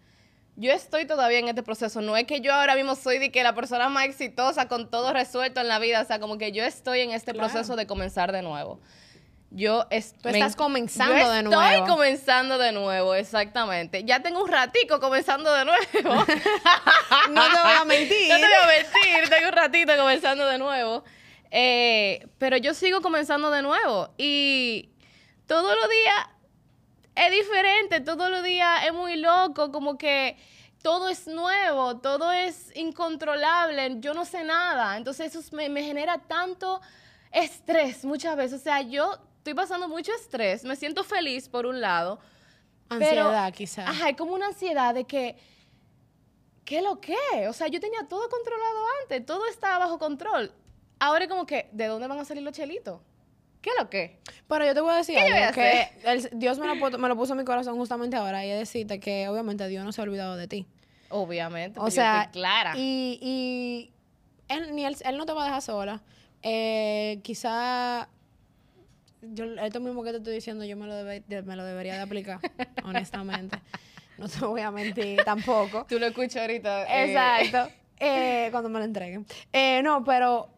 Yo 0.55 0.71
estoy 0.71 1.05
todavía 1.05 1.37
en 1.37 1.47
este 1.49 1.61
proceso. 1.61 2.01
No 2.01 2.17
es 2.17 2.25
que 2.25 2.41
yo 2.41 2.51
ahora 2.51 2.73
mismo 2.75 2.95
soy 2.95 3.19
de 3.19 3.31
que 3.31 3.43
la 3.43 3.53
persona 3.53 3.89
más 3.89 4.05
exitosa 4.05 4.67
con 4.67 4.89
todo 4.89 5.13
resuelto 5.13 5.61
en 5.61 5.67
la 5.67 5.77
vida. 5.77 6.01
O 6.01 6.05
sea, 6.05 6.19
como 6.19 6.39
que 6.39 6.51
yo 6.51 6.63
estoy 6.63 7.01
en 7.01 7.11
este 7.11 7.33
Claro. 7.33 7.47
proceso 7.49 7.75
de 7.75 7.85
comenzar 7.85 8.31
de 8.31 8.41
nuevo. 8.41 8.79
Yo 9.49 9.85
es- 9.89 10.13
Tú 10.13 10.29
me- 10.29 10.37
estás 10.39 10.55
comenzando 10.57 11.17
yo 11.17 11.29
de 11.31 11.39
Estoy 11.39 11.51
nuevo. 11.53 11.87
comenzando 11.87 12.57
de 12.57 12.71
nuevo, 12.73 13.15
exactamente. 13.15 14.03
Ya 14.03 14.21
tengo 14.21 14.43
un 14.43 14.49
ratico 14.51 14.99
comenzando 14.99 15.51
de 15.53 15.65
nuevo. 15.65 15.79
No 17.31 17.43
te 17.51 17.61
voy 17.61 17.73
a 17.81 17.85
mentir. 17.85 18.27
No 18.29 18.35
te 18.35 18.45
voy 18.45 18.55
a 18.63 18.67
mentir, 18.67 19.29
tengo 19.29 19.47
un 19.49 19.53
ratito 19.55 19.95
comenzando 19.97 20.45
de 20.47 20.57
nuevo. 20.57 21.03
Eh, 21.49 22.27
pero 22.37 22.57
yo 22.57 22.73
sigo 22.73 23.01
comenzando 23.01 23.49
de 23.49 23.61
nuevo. 23.61 24.09
Y 24.17 24.89
todos 25.45 25.75
los 25.79 25.89
días 25.89 26.25
es 27.15 27.31
diferente, 27.31 28.01
todos 28.01 28.29
los 28.29 28.43
días 28.43 28.85
es 28.85 28.93
muy 28.93 29.15
loco, 29.15 29.71
como 29.71 29.97
que 29.97 30.37
todo 30.83 31.07
es 31.09 31.25
nuevo, 31.27 31.97
todo 31.97 32.31
es 32.31 32.71
incontrolable, 32.75 33.95
yo 33.99 34.13
no 34.13 34.25
sé 34.25 34.43
nada. 34.43 34.97
Entonces 34.97 35.33
eso 35.33 35.55
me, 35.55 35.69
me 35.69 35.83
genera 35.83 36.17
tanto 36.19 36.81
estrés 37.31 38.03
muchas 38.05 38.35
veces. 38.35 38.59
O 38.59 38.63
sea, 38.63 38.81
yo 38.81 39.17
estoy 39.49 39.53
pasando 39.63 39.87
mucho 39.87 40.11
estrés, 40.13 40.65
me 40.65 40.75
siento 40.75 41.03
feliz 41.05 41.47
por 41.47 41.65
un 41.65 41.79
lado. 41.79 42.19
Ansiedad, 42.89 43.53
quizás. 43.53 43.87
Ajá, 43.89 44.07
hay 44.07 44.13
como 44.15 44.33
una 44.33 44.47
ansiedad 44.47 44.93
de 44.93 45.05
que, 45.05 45.37
¿qué 46.65 46.81
lo 46.81 46.99
que? 46.99 47.15
O 47.47 47.53
sea, 47.53 47.67
yo 47.67 47.79
tenía 47.79 48.05
todo 48.09 48.27
controlado 48.29 48.77
antes, 49.03 49.25
todo 49.25 49.45
estaba 49.47 49.79
bajo 49.79 49.97
control. 49.99 50.51
Ahora 50.99 51.23
es 51.25 51.29
como 51.29 51.45
que, 51.45 51.69
¿de 51.71 51.85
dónde 51.85 52.07
van 52.07 52.19
a 52.19 52.25
salir 52.25 52.43
los 52.43 52.53
chelitos? 52.53 52.99
¿Qué 53.61 53.71
lo 53.79 53.89
que? 53.89 54.19
Pero 54.47 54.65
yo 54.65 54.73
te 54.73 54.81
voy 54.81 54.91
a 54.93 54.97
decir 54.97 55.15
¿Qué 55.15 55.21
yo 55.21 55.33
voy 55.33 55.43
algo, 55.43 55.49
a 55.49 55.53
que 55.53 55.89
el- 56.05 56.29
Dios 56.39 56.59
me 56.59 56.67
lo, 56.67 56.75
puso- 56.75 56.97
me 56.97 57.07
lo 57.07 57.15
puso 57.15 57.33
en 57.33 57.39
mi 57.39 57.45
corazón 57.45 57.75
justamente 57.77 58.15
ahora 58.17 58.45
y 58.45 58.49
es 58.49 58.59
decirte 58.59 58.99
que 58.99 59.27
obviamente 59.29 59.65
Dios 59.67 59.83
no 59.85 59.91
se 59.93 60.01
ha 60.01 60.03
olvidado 60.03 60.35
de 60.35 60.47
ti. 60.47 60.65
Obviamente, 61.09 61.79
O 61.79 61.85
yo 61.85 61.91
sea, 61.91 62.23
estoy 62.23 62.33
clara. 62.41 62.73
y, 62.75 63.17
y 63.21 63.93
él, 64.49 64.75
ni 64.75 64.85
él, 64.85 64.95
él 65.05 65.17
no 65.17 65.25
te 65.25 65.31
va 65.33 65.43
a 65.43 65.45
dejar 65.45 65.61
sola. 65.61 66.01
Eh, 66.43 67.19
quizá 67.23 68.09
yo 69.21 69.45
esto 69.45 69.79
mismo 69.79 70.03
que 70.03 70.11
te 70.11 70.17
estoy 70.17 70.33
diciendo 70.33 70.63
yo 70.65 70.77
me 70.77 70.85
lo, 70.87 70.93
debe- 70.95 71.23
me 71.43 71.55
lo 71.55 71.63
debería 71.65 71.95
de 71.95 72.01
aplicar, 72.01 72.39
honestamente. 72.83 73.59
No 74.17 74.27
te 74.27 74.39
voy 74.45 74.61
a 74.61 74.71
mentir 74.71 75.23
tampoco. 75.25 75.85
Tú 75.87 75.99
lo 75.99 76.07
escuchas 76.07 76.37
ahorita. 76.37 76.83
eh, 76.85 77.05
Exacto. 77.09 77.73
Eh, 77.99 78.49
cuando 78.51 78.69
me 78.69 78.77
lo 78.77 78.85
entreguen. 78.85 79.25
Eh, 79.51 79.81
no, 79.81 80.03
pero 80.03 80.49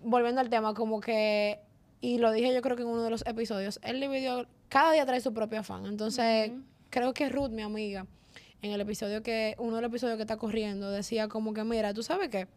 volviendo 0.00 0.42
al 0.42 0.50
tema, 0.50 0.74
como 0.74 1.00
que, 1.00 1.58
y 2.02 2.18
lo 2.18 2.30
dije 2.30 2.52
yo 2.52 2.60
creo 2.60 2.76
que 2.76 2.82
en 2.82 2.88
uno 2.88 3.02
de 3.02 3.08
los 3.08 3.24
episodios, 3.26 3.80
él 3.82 4.00
dividió, 4.02 4.46
cada 4.68 4.92
día 4.92 5.06
trae 5.06 5.18
su 5.22 5.32
propio 5.32 5.60
afán. 5.60 5.86
Entonces, 5.86 6.52
creo 6.90 7.14
que 7.14 7.30
Ruth, 7.30 7.48
mi 7.48 7.62
amiga, 7.62 8.06
en 8.60 8.72
el 8.72 8.82
episodio 8.82 9.22
que, 9.22 9.54
uno 9.56 9.76
de 9.76 9.80
los 9.80 9.88
episodios 9.88 10.16
que 10.18 10.24
está 10.24 10.36
corriendo, 10.36 10.90
decía 10.90 11.26
como 11.28 11.54
que, 11.54 11.64
mira, 11.64 11.94
¿tú 11.94 12.02
sabes 12.02 12.28
qué? 12.28 12.48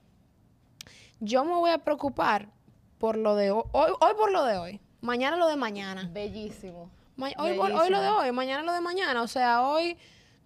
Yo 1.22 1.46
me 1.46 1.54
voy 1.54 1.72
a 1.72 1.78
preocupar 1.80 2.50
por 2.98 3.18
lo 3.18 3.36
de 3.36 3.52
hoy, 3.52 3.64
hoy, 3.72 3.92
hoy 4.00 4.12
por 4.18 4.32
lo 4.32 4.44
de 4.44 4.58
hoy, 4.58 4.82
mañana 5.02 5.38
lo 5.38 5.48
de 5.48 5.56
mañana. 5.56 6.10
Bellísimo. 6.12 6.90
Ma- 7.16 7.32
hoy, 7.38 7.56
lo 7.90 8.02
de 8.02 8.10
hoy, 8.10 8.32
mañana 8.32 8.64
lo 8.64 8.74
de 8.74 8.82
mañana. 8.82 9.22
O 9.22 9.28
sea, 9.28 9.64
hoy, 9.64 9.98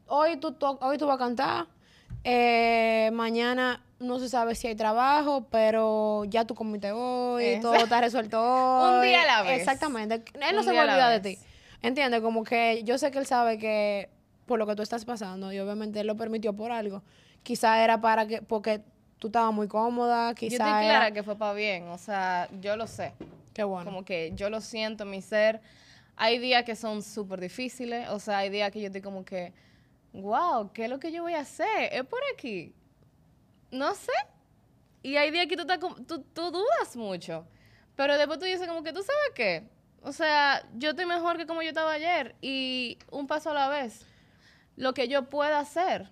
hoy, 0.08 0.38
tú, 0.38 0.56
hoy 0.82 0.98
tú 0.98 1.06
vas 1.08 1.16
a 1.16 1.20
cantar. 1.20 1.68
eh, 2.24 3.10
mañana 3.14 3.82
no 4.00 4.20
se 4.20 4.30
sabe 4.30 4.56
si 4.56 4.68
hay 4.68 4.76
trabajo, 4.76 5.46
pero 5.52 6.24
ya 6.26 6.46
tú 6.46 6.56
comiste 6.56 6.92
hoy, 6.92 7.46
Eso. 7.46 7.62
todo 7.72 7.76
está 7.76 8.02
resuelto 8.02 8.42
hoy. 8.42 8.96
Un 8.98 9.02
día 9.04 9.24
a 9.24 9.26
la 9.26 9.42
vez. 9.44 9.60
Exactamente. 9.60 10.16
Él 10.34 10.54
no 10.56 10.60
Un 10.62 10.64
se 10.66 10.74
va 10.74 10.82
a 10.82 10.84
olvidar 10.86 11.22
de 11.22 11.36
ti. 11.36 11.42
¿Entiendes? 11.82 12.22
Como 12.22 12.44
que 12.44 12.84
yo 12.84 12.98
sé 12.98 13.12
que 13.12 13.20
él 13.20 13.26
sabe 13.26 13.58
que 13.58 14.10
por 14.46 14.60
lo 14.60 14.68
que 14.68 14.76
tú 14.76 14.82
estás 14.82 15.06
pasando, 15.06 15.52
y 15.54 15.60
obviamente 15.60 16.00
él 16.00 16.08
lo 16.08 16.16
permitió 16.18 16.54
por 16.54 16.72
algo. 16.72 17.04
Quizá 17.44 17.84
era 17.84 18.02
para 18.02 18.28
que, 18.28 18.42
porque 18.42 18.82
tú 19.22 19.28
estabas 19.28 19.54
muy 19.54 19.68
cómoda, 19.68 20.32
Yo 20.32 20.36
quizá 20.36 20.56
estoy 20.56 20.70
era... 20.70 20.80
clara 20.80 21.12
que 21.12 21.22
fue 21.22 21.38
para 21.38 21.54
bien. 21.54 21.90
O 21.90 21.98
sea, 22.00 22.50
yo 22.60 22.76
lo 22.76 22.88
sé. 22.88 23.14
Qué 23.54 23.64
bueno. 23.64 23.86
Como 23.86 24.04
que 24.04 24.32
yo 24.34 24.50
lo 24.50 24.62
siento 24.62 25.04
en 25.04 25.12
mi 25.12 25.22
ser. 25.22 25.62
Hay 26.16 26.40
días 26.40 26.64
que 26.64 26.76
son 26.76 27.04
súper 27.04 27.40
difíciles. 27.40 28.10
O 28.10 28.18
sea, 28.18 28.40
hay 28.40 28.50
días 28.50 28.72
que 28.72 28.82
yo 28.82 28.88
estoy 28.88 29.02
como 29.02 29.24
que, 29.24 29.54
wow, 30.12 30.72
¿qué 30.74 30.86
es 30.86 30.90
lo 30.90 31.00
que 31.00 31.12
yo 31.12 31.22
voy 31.22 31.36
a 31.36 31.42
hacer? 31.42 31.94
¿Es 31.94 32.04
por 32.04 32.20
aquí? 32.34 32.74
No 33.70 33.94
sé. 33.94 34.12
Y 35.04 35.18
hay 35.18 35.30
días 35.30 35.46
que 35.46 35.56
tú, 35.56 35.68
tú, 36.08 36.24
tú 36.34 36.50
dudas 36.50 36.96
mucho. 36.96 37.46
Pero 37.96 38.18
después 38.18 38.40
tú 38.40 38.46
dices 38.46 38.68
como 38.68 38.82
que, 38.82 38.92
¿tú 38.92 39.04
sabes 39.04 39.32
qué? 39.36 39.70
O 40.02 40.12
sea, 40.14 40.68
yo 40.74 40.90
estoy 40.90 41.06
mejor 41.06 41.38
que 41.38 41.46
como 41.46 41.62
yo 41.62 41.70
estaba 41.70 41.92
ayer. 41.92 42.36
Y 42.42 42.98
un 43.12 43.28
paso 43.28 43.52
a 43.52 43.54
la 43.54 43.70
vez. 43.70 44.04
Lo 44.78 44.96
que 44.96 45.08
yo 45.08 45.30
pueda 45.30 45.60
hacer. 45.60 46.10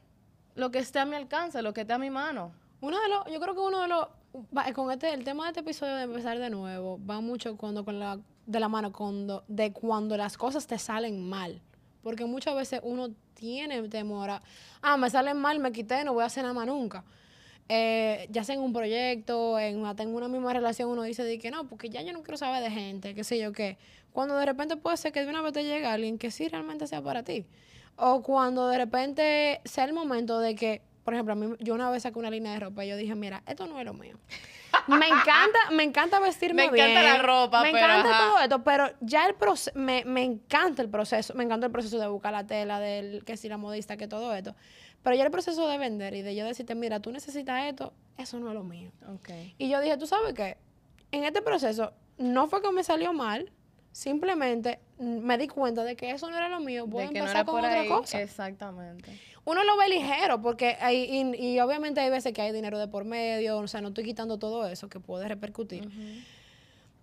Lo 0.54 0.70
que 0.70 0.78
esté 0.78 1.00
a 1.00 1.06
mi 1.06 1.16
alcance, 1.16 1.60
lo 1.64 1.74
que 1.74 1.82
esté 1.82 1.94
a 1.94 1.98
mi 1.98 2.12
mano. 2.12 2.54
Uno 2.82 3.00
de 3.00 3.10
los, 3.10 3.26
yo 3.32 3.40
creo 3.40 3.54
que 3.54 3.60
uno 3.60 3.82
de 3.82 3.88
los, 3.88 4.08
con 4.74 4.92
este, 4.92 5.14
el 5.14 5.24
tema 5.24 5.44
de 5.44 5.50
este 5.50 5.60
episodio 5.62 5.96
de 5.96 6.04
empezar 6.04 6.40
de 6.40 6.50
nuevo, 6.50 7.00
va 7.06 7.20
mucho 7.20 7.58
cuando 7.58 7.84
con 7.84 8.00
la, 8.00 8.20
de 8.46 8.60
la 8.60 8.70
mano 8.70 8.92
cuando, 8.92 9.44
de 9.48 9.74
cuando 9.74 10.16
las 10.18 10.38
cosas 10.38 10.66
te 10.66 10.78
salen 10.80 11.28
mal. 11.28 11.62
Porque 12.02 12.26
muchas 12.26 12.56
veces 12.56 12.80
uno 12.84 13.10
tiene 13.34 13.82
temor 13.90 14.30
a, 14.30 14.42
ah, 14.82 14.98
me 14.98 15.10
salen 15.10 15.38
mal, 15.38 15.60
me 15.60 15.72
quité, 15.72 16.04
no 16.04 16.14
voy 16.14 16.24
a 16.24 16.28
hacer 16.28 16.44
nada 16.44 16.54
más 16.54 16.68
nunca. 16.68 17.04
Eh, 17.72 18.28
ya 18.32 18.44
sea 18.44 18.56
en 18.56 18.62
un 18.62 18.74
proyecto, 18.74 19.60
en 19.60 19.78
una, 19.78 19.96
tengo 19.96 20.18
una 20.18 20.28
misma 20.28 20.54
relación, 20.54 20.90
uno 20.90 21.04
dice 21.04 21.24
de 21.24 21.38
que 21.38 21.52
no, 21.52 21.68
porque 21.68 21.90
ya 21.90 22.02
yo 22.02 22.14
no 22.14 22.24
quiero 22.24 22.38
saber 22.38 22.64
de 22.64 22.72
gente, 22.72 23.14
qué 23.14 23.24
sé 23.24 23.38
yo 23.38 23.52
qué. 23.52 23.78
Cuando 24.12 24.36
de 24.38 24.46
repente 24.46 24.76
puede 24.76 24.98
ser 24.98 25.12
que 25.12 25.24
de 25.24 25.30
una 25.30 25.42
vez 25.42 25.54
te 25.54 25.64
llegue 25.64 25.86
alguien 25.86 26.18
que 26.18 26.32
sí 26.32 26.48
realmente 26.48 26.88
sea 26.88 27.02
para 27.04 27.24
ti. 27.24 27.46
O 27.96 28.24
cuando 28.24 28.68
de 28.70 28.78
repente 28.78 29.62
sea 29.66 29.84
el 29.84 29.94
momento 29.94 30.40
de 30.40 30.56
que, 30.56 30.82
por 31.10 31.16
ejemplo, 31.16 31.34
a 31.34 31.36
mí, 31.36 31.56
yo 31.58 31.74
una 31.74 31.90
vez 31.90 32.04
saqué 32.04 32.20
una 32.20 32.30
línea 32.30 32.54
de 32.54 32.60
ropa 32.60 32.86
y 32.86 32.90
yo 32.90 32.96
dije, 32.96 33.16
mira, 33.16 33.42
esto 33.48 33.66
no 33.66 33.80
es 33.80 33.84
lo 33.84 33.96
mío. 33.96 34.16
Me 34.88 35.08
encanta, 35.08 35.58
me 35.72 35.82
encanta 35.82 36.20
vestirme 36.20 36.68
Me 36.70 36.78
encanta 36.78 37.02
bien, 37.02 37.14
la 37.14 37.18
ropa, 37.24 37.64
Me 37.64 37.72
pero 37.72 37.86
encanta 37.86 38.10
ajá. 38.12 38.28
todo 38.28 38.40
esto, 38.40 38.64
pero 38.64 38.92
ya 39.02 39.26
el 39.26 39.34
proceso, 39.34 39.72
me, 39.74 40.06
me 40.06 40.24
encanta 40.24 40.84
el 40.84 40.90
proceso, 40.90 41.34
me 41.34 41.44
encanta 41.44 41.66
el 41.66 41.72
proceso 41.72 41.98
de 41.98 42.06
buscar 42.08 42.32
la 42.32 42.46
tela, 42.46 42.80
del 42.80 43.26
que 43.26 43.38
si 43.38 43.50
la 43.50 43.58
modista, 43.58 43.98
que 43.98 44.08
todo 44.08 44.36
esto. 44.36 44.56
Pero 45.02 45.16
ya 45.16 45.24
el 45.24 45.32
proceso 45.32 45.68
de 45.68 45.80
vender 45.80 46.14
y 46.14 46.22
de 46.22 46.36
yo 46.36 46.46
decirte, 46.46 46.76
mira, 46.76 47.00
tú 47.00 47.12
necesitas 47.12 47.66
esto, 47.66 47.92
eso 48.20 48.40
no 48.40 48.50
es 48.50 48.54
lo 48.54 48.64
mío. 48.64 48.92
Ok. 49.12 49.30
Y 49.58 49.68
yo 49.68 49.82
dije, 49.82 49.98
¿tú 49.98 50.06
sabes 50.06 50.36
qué? 50.36 50.58
En 51.12 51.24
este 51.24 51.42
proceso 51.42 51.92
no 52.20 52.48
fue 52.48 52.62
que 52.62 52.72
me 52.72 52.84
salió 52.84 53.14
mal, 53.14 53.52
simplemente 53.92 54.80
me 55.00 55.38
di 55.38 55.48
cuenta 55.48 55.84
de 55.84 55.96
que 55.96 56.12
eso 56.12 56.30
no 56.30 56.38
era 56.38 56.50
lo 56.50 56.60
mío, 56.60 56.86
voy 56.88 57.04
a 57.04 57.08
De 57.08 57.14
que 57.14 57.20
no 57.20 57.26
empezar 57.26 57.38
era 57.42 57.46
con 57.46 57.56
por 57.56 57.66
otra 57.66 57.80
ahí. 57.82 57.88
cosa. 57.88 58.22
Exactamente. 58.22 59.18
Uno 59.46 59.64
lo 59.64 59.78
ve 59.78 59.90
ligero 59.90 60.42
porque 60.42 60.78
hay, 60.80 61.06
y, 61.06 61.36
y 61.54 61.60
obviamente 61.60 62.02
hay 62.02 62.10
veces 62.10 62.34
que 62.34 62.42
hay 62.42 62.52
dinero 62.52 62.78
de 62.78 62.88
por 62.88 63.06
medio, 63.06 63.58
o 63.58 63.68
sea, 63.68 63.82
no 63.82 63.88
estoy 63.88 64.04
quitando 64.04 64.38
todo 64.38 64.68
eso 64.68 64.90
que 64.90 65.00
puede 65.00 65.28
repercutir 65.28 65.90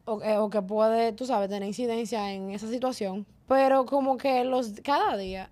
o, 0.05 0.23
eh, 0.23 0.37
o 0.37 0.49
que 0.51 0.63
puede, 0.63 1.13
tú 1.13 1.27
sabes, 1.27 1.49
tener 1.49 1.67
incidencia 1.67 2.33
en 2.33 2.51
esa 2.51 2.69
situación, 2.69 3.27
pero 3.49 3.85
como 3.87 4.17
que 4.19 4.45
los 4.45 4.75
cada 4.85 5.17
día 5.17 5.51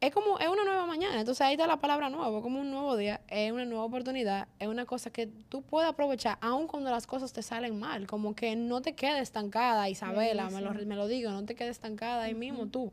es 0.00 0.12
como, 0.12 0.38
es 0.38 0.48
una 0.48 0.64
nueva 0.64 0.86
mañana, 0.86 1.20
entonces 1.20 1.42
ahí 1.42 1.54
está 1.54 1.66
la 1.66 1.76
palabra 1.76 2.08
nuevo, 2.08 2.40
como 2.40 2.60
un 2.60 2.70
nuevo 2.70 2.96
día, 2.96 3.20
es 3.28 3.52
una 3.52 3.66
nueva 3.66 3.84
oportunidad, 3.84 4.48
es 4.58 4.66
una 4.66 4.86
cosa 4.86 5.10
que 5.10 5.26
tú 5.26 5.62
puedes 5.62 5.90
aprovechar, 5.90 6.38
aun 6.40 6.66
cuando 6.66 6.90
las 6.90 7.06
cosas 7.06 7.32
te 7.32 7.42
salen 7.42 7.78
mal, 7.78 8.06
como 8.06 8.34
que 8.34 8.56
no 8.56 8.80
te 8.80 8.94
quedes 8.94 9.22
estancada, 9.22 9.88
Isabela, 9.90 10.48
me 10.48 10.62
lo, 10.62 10.72
me 10.72 10.96
lo 10.96 11.06
digo, 11.06 11.30
no 11.30 11.44
te 11.44 11.54
quedes 11.54 11.72
estancada 11.72 12.24
ahí 12.24 12.34
mismo 12.34 12.66
tú, 12.66 12.92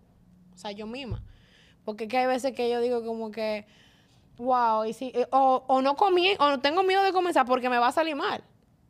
o 0.54 0.58
sea, 0.58 0.72
yo 0.72 0.86
misma, 0.86 1.24
porque 1.86 2.10
que 2.10 2.18
hay 2.18 2.28
veces 2.28 2.54
que 2.54 2.70
yo 2.70 2.82
digo 2.82 3.06
como 3.06 3.32
que, 3.32 3.66
wow, 4.38 4.84
y 4.84 4.92
si, 4.92 5.08
eh, 5.16 5.28
o, 5.32 5.64
o 5.68 5.82
no 5.82 5.96
comí, 5.96 6.36
o 6.40 6.50
no 6.50 6.60
tengo 6.60 6.84
miedo 6.84 7.04
de 7.04 7.14
comenzar 7.14 7.46
porque 7.46 7.70
me 7.70 7.78
va 7.78 7.88
a 7.88 7.92
salir 7.92 8.16
mal. 8.16 8.44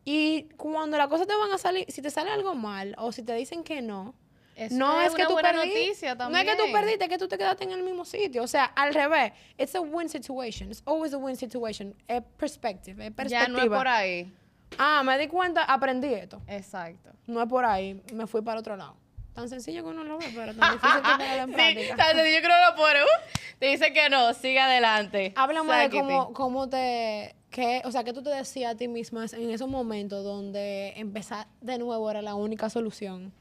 Y 0.10 0.44
cuando 0.56 0.98
las 0.98 1.10
cosas 1.10 1.28
te 1.28 1.36
van 1.36 1.52
a 1.52 1.58
salir, 1.58 1.86
si 1.90 2.02
te 2.02 2.10
sale 2.10 2.32
algo 2.32 2.56
mal 2.56 2.96
o 2.98 3.12
si 3.12 3.24
te 3.24 3.34
dicen 3.34 3.66
que 3.66 3.82
no, 3.82 4.16
Eso 4.58 4.76
no 4.76 5.00
es 5.02 5.10
es, 5.10 5.14
que 5.16 5.22
una 5.22 5.30
tú 5.30 5.36
perdiste. 5.36 6.16
No 6.16 6.38
es 6.38 6.44
que 6.46 6.56
tú 6.56 6.64
perdiste, 6.74 7.04
es 7.04 7.10
que 7.10 7.18
tú 7.20 7.28
te 7.28 7.38
quedaste 7.38 7.64
en 7.66 7.72
el 7.72 7.84
mismo 7.84 8.04
sitio. 8.06 8.42
O 8.44 8.48
sea, 8.48 8.66
al 8.66 8.94
revés. 8.94 9.32
It's 9.58 9.76
a 9.76 9.82
win 9.82 10.10
situation. 10.10 10.70
It's 10.72 10.82
always 10.86 11.14
a 11.14 11.18
win 11.18 11.36
situation. 11.36 11.94
Es 12.08 12.24
perspective, 12.38 13.06
es 13.06 13.12
perspectiva. 13.12 13.42
Ya 13.46 13.48
no 13.48 13.60
es 13.60 13.70
por 13.70 13.88
ahí. 13.88 14.34
Ah, 14.80 15.04
me 15.04 15.18
di 15.20 15.28
cuenta, 15.28 15.64
aprendí 15.64 16.12
esto. 16.14 16.42
Exacto. 16.48 17.12
No 17.28 17.42
es 17.42 17.48
por 17.48 17.64
ahí, 17.66 18.02
me 18.14 18.26
fui 18.26 18.42
para 18.42 18.60
otro 18.60 18.76
lado. 18.76 18.96
Tan 19.34 19.48
sencillo 19.48 19.84
que 19.84 19.90
uno 19.90 20.04
lo 20.04 20.18
ve, 20.18 20.26
pero 20.34 20.56
tan 20.56 20.72
difícil 20.74 21.02
que 21.04 21.12
ponerlo 21.12 21.44
en 21.44 21.50
Sí, 21.50 21.54
práctica. 21.54 21.96
¿sabes? 21.98 22.34
yo 22.36 22.42
creo 22.42 22.56
que 22.58 22.72
lo 22.72 22.76
pone. 22.76 23.04
uh, 23.04 23.60
te 23.60 23.66
dice 23.68 23.94
que 23.94 24.10
no, 24.10 24.34
sigue 24.34 24.60
adelante. 24.60 25.34
Háblame 25.36 25.72
de 25.76 25.84
Sáquete. 25.84 26.02
cómo, 26.02 26.34
cómo 26.34 26.68
te... 26.70 27.36
Que, 27.52 27.82
o 27.86 27.92
sea, 27.92 28.04
que 28.04 28.12
tú 28.14 28.24
te 28.24 28.30
decías 28.32 28.74
a 28.74 28.76
ti 28.76 28.88
misma 28.88 29.26
en 29.32 29.52
esos 29.52 29.70
momentos 29.70 30.24
donde 30.24 30.94
empezar 30.98 31.48
de 31.62 31.78
nuevo 31.78 32.10
era 32.12 32.22
la 32.24 32.34
única 32.36 32.70
solución. 32.70 33.32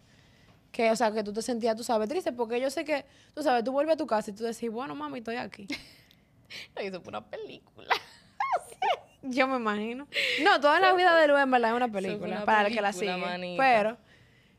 Que, 0.76 0.90
o 0.90 0.96
sea, 0.96 1.10
que 1.10 1.24
tú 1.24 1.32
te 1.32 1.40
sentías, 1.40 1.74
tú 1.74 1.82
sabes, 1.82 2.06
triste, 2.06 2.32
porque 2.32 2.60
yo 2.60 2.68
sé 2.68 2.84
que, 2.84 3.06
tú 3.32 3.42
sabes, 3.42 3.64
tú 3.64 3.72
vuelves 3.72 3.94
a 3.94 3.96
tu 3.96 4.06
casa 4.06 4.30
y 4.30 4.34
tú 4.34 4.44
decís, 4.44 4.70
bueno, 4.70 4.94
mami, 4.94 5.20
estoy 5.20 5.36
aquí. 5.36 5.66
Eso 6.76 7.00
fue 7.00 7.08
una 7.08 7.24
película. 7.24 7.94
Yo 9.22 9.48
me 9.48 9.56
imagino. 9.56 10.06
No, 10.44 10.60
toda 10.60 10.78
la 10.78 10.92
vida 10.92 11.18
de 11.18 11.28
Lu 11.28 11.36
en 11.38 11.50
verdad 11.50 11.70
es 11.70 11.76
una 11.76 11.88
película, 11.90 12.36
una 12.36 12.44
para 12.44 12.68
el 12.68 12.74
que 12.74 12.82
la 12.82 12.92
sigue. 12.92 13.16
manita. 13.16 13.62
Pero, 13.62 13.96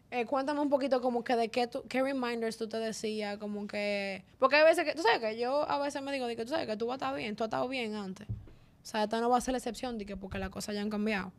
eh, 0.09 0.25
cuéntame 0.25 0.59
un 0.59 0.71
poquito 0.71 1.01
como 1.01 1.23
que 1.23 1.35
de 1.35 1.49
qué, 1.49 1.67
tú, 1.67 1.83
qué 1.87 2.01
reminders 2.01 2.57
tú 2.57 2.67
te 2.67 2.77
decías, 2.77 3.37
como 3.37 3.67
que... 3.67 4.25
Porque 4.39 4.55
hay 4.55 4.63
veces 4.63 4.85
que, 4.85 4.95
tú 4.95 5.03
sabes 5.03 5.19
que 5.19 5.37
yo 5.37 5.69
a 5.69 5.77
veces 5.77 6.01
me 6.01 6.11
digo, 6.11 6.25
que 6.25 6.45
tú 6.45 6.49
sabes 6.49 6.65
que 6.65 6.77
tú 6.77 6.87
vas 6.87 6.95
a 6.95 7.05
estar 7.05 7.15
bien, 7.15 7.35
tú 7.35 7.43
has 7.43 7.49
estado 7.49 7.67
bien 7.67 7.93
antes. 7.93 8.27
O 8.27 8.85
sea, 8.89 9.03
esta 9.03 9.21
no 9.21 9.29
va 9.29 9.37
a 9.37 9.41
ser 9.41 9.51
la 9.51 9.59
excepción 9.59 9.99
de 9.99 10.07
que 10.07 10.17
porque 10.17 10.39
las 10.39 10.49
cosas 10.49 10.73
ya 10.73 10.81
han 10.81 10.89
cambiado. 10.89 11.31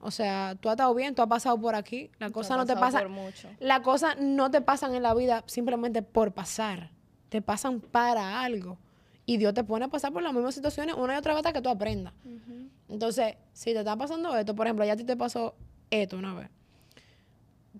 O 0.00 0.10
sea, 0.10 0.56
tú 0.60 0.68
has 0.68 0.74
estado 0.74 0.94
bien, 0.94 1.14
tú 1.14 1.22
has 1.22 1.28
pasado 1.28 1.58
por 1.58 1.74
aquí, 1.74 2.10
cosas 2.32 2.52
has 2.52 2.58
no 2.58 2.66
te 2.66 2.76
pasan... 2.76 3.02
por 3.02 3.10
mucho. 3.10 3.48
Las 3.58 3.80
cosas 3.80 4.16
no 4.20 4.50
te 4.50 4.60
pasan 4.60 4.94
en 4.94 5.02
la 5.02 5.14
vida 5.14 5.42
simplemente 5.46 6.02
por 6.02 6.32
pasar. 6.32 6.90
Te 7.30 7.40
pasan 7.40 7.80
para 7.80 8.42
algo. 8.42 8.78
Y 9.26 9.38
Dios 9.38 9.54
te 9.54 9.64
pone 9.64 9.86
a 9.86 9.88
pasar 9.88 10.12
por 10.12 10.22
las 10.22 10.34
mismas 10.34 10.54
situaciones 10.54 10.94
una 10.96 11.14
y 11.14 11.16
otra 11.16 11.32
vez 11.32 11.38
hasta 11.38 11.52
que 11.52 11.62
tú 11.62 11.70
aprendas. 11.70 12.12
Entonces, 12.88 13.36
si 13.52 13.72
te 13.72 13.78
está 13.78 13.96
pasando 13.96 14.36
esto, 14.36 14.54
por 14.54 14.66
ejemplo, 14.66 14.84
ya 14.84 14.92
a 14.92 14.96
ti 14.96 15.04
te 15.04 15.16
pasó 15.16 15.54
esto 15.90 16.18
una 16.18 16.34
vez. 16.34 16.50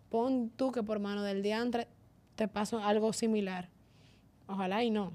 Pon 0.08 0.50
tú 0.50 0.72
que 0.72 0.82
por 0.82 1.00
mano 1.00 1.22
del 1.22 1.42
diantre 1.42 1.88
te 2.36 2.48
pasó 2.48 2.78
algo 2.78 3.12
similar. 3.12 3.68
Ojalá 4.46 4.82
y 4.82 4.90
no. 4.90 5.12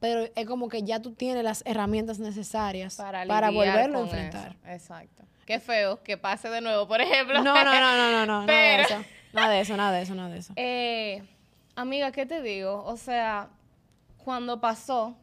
Pero 0.00 0.26
es 0.34 0.46
como 0.46 0.68
que 0.68 0.82
ya 0.82 1.00
tú 1.00 1.12
tienes 1.12 1.44
las 1.44 1.62
herramientas 1.66 2.18
necesarias 2.18 2.96
Para, 2.96 3.50
volverlo 3.50 3.98
a 3.98 4.02
enfrentar. 4.02 4.56
eso. 4.62 4.72
Exacto. 4.72 5.24
Qué 5.44 5.60
feo 5.60 6.02
que 6.02 6.16
pase 6.16 6.48
de 6.48 6.60
nuevo, 6.60 6.88
por 6.88 7.00
ejemplo. 7.00 7.42
No, 7.42 7.54
no, 7.54 7.64
no, 7.64 7.96
no, 7.96 8.10
no, 8.10 8.26
no, 8.26 8.46
nada 8.46 8.76
de 8.76 8.82
eso. 8.82 9.04
Nada 9.32 9.50
de 9.50 9.60
eso, 9.60 9.76
nada 9.76 9.92
de 9.92 10.02
eso, 10.02 10.14
nada 10.14 10.28
de 10.30 10.38
eso. 10.38 10.52
Eh, 10.56 11.22
amiga, 11.76 12.12
¿qué 12.12 12.24
te 12.24 12.40
digo? 12.40 12.82
O 12.86 12.96
sea, 12.96 13.50
cuando 14.16 14.60
pasó, 14.60 15.16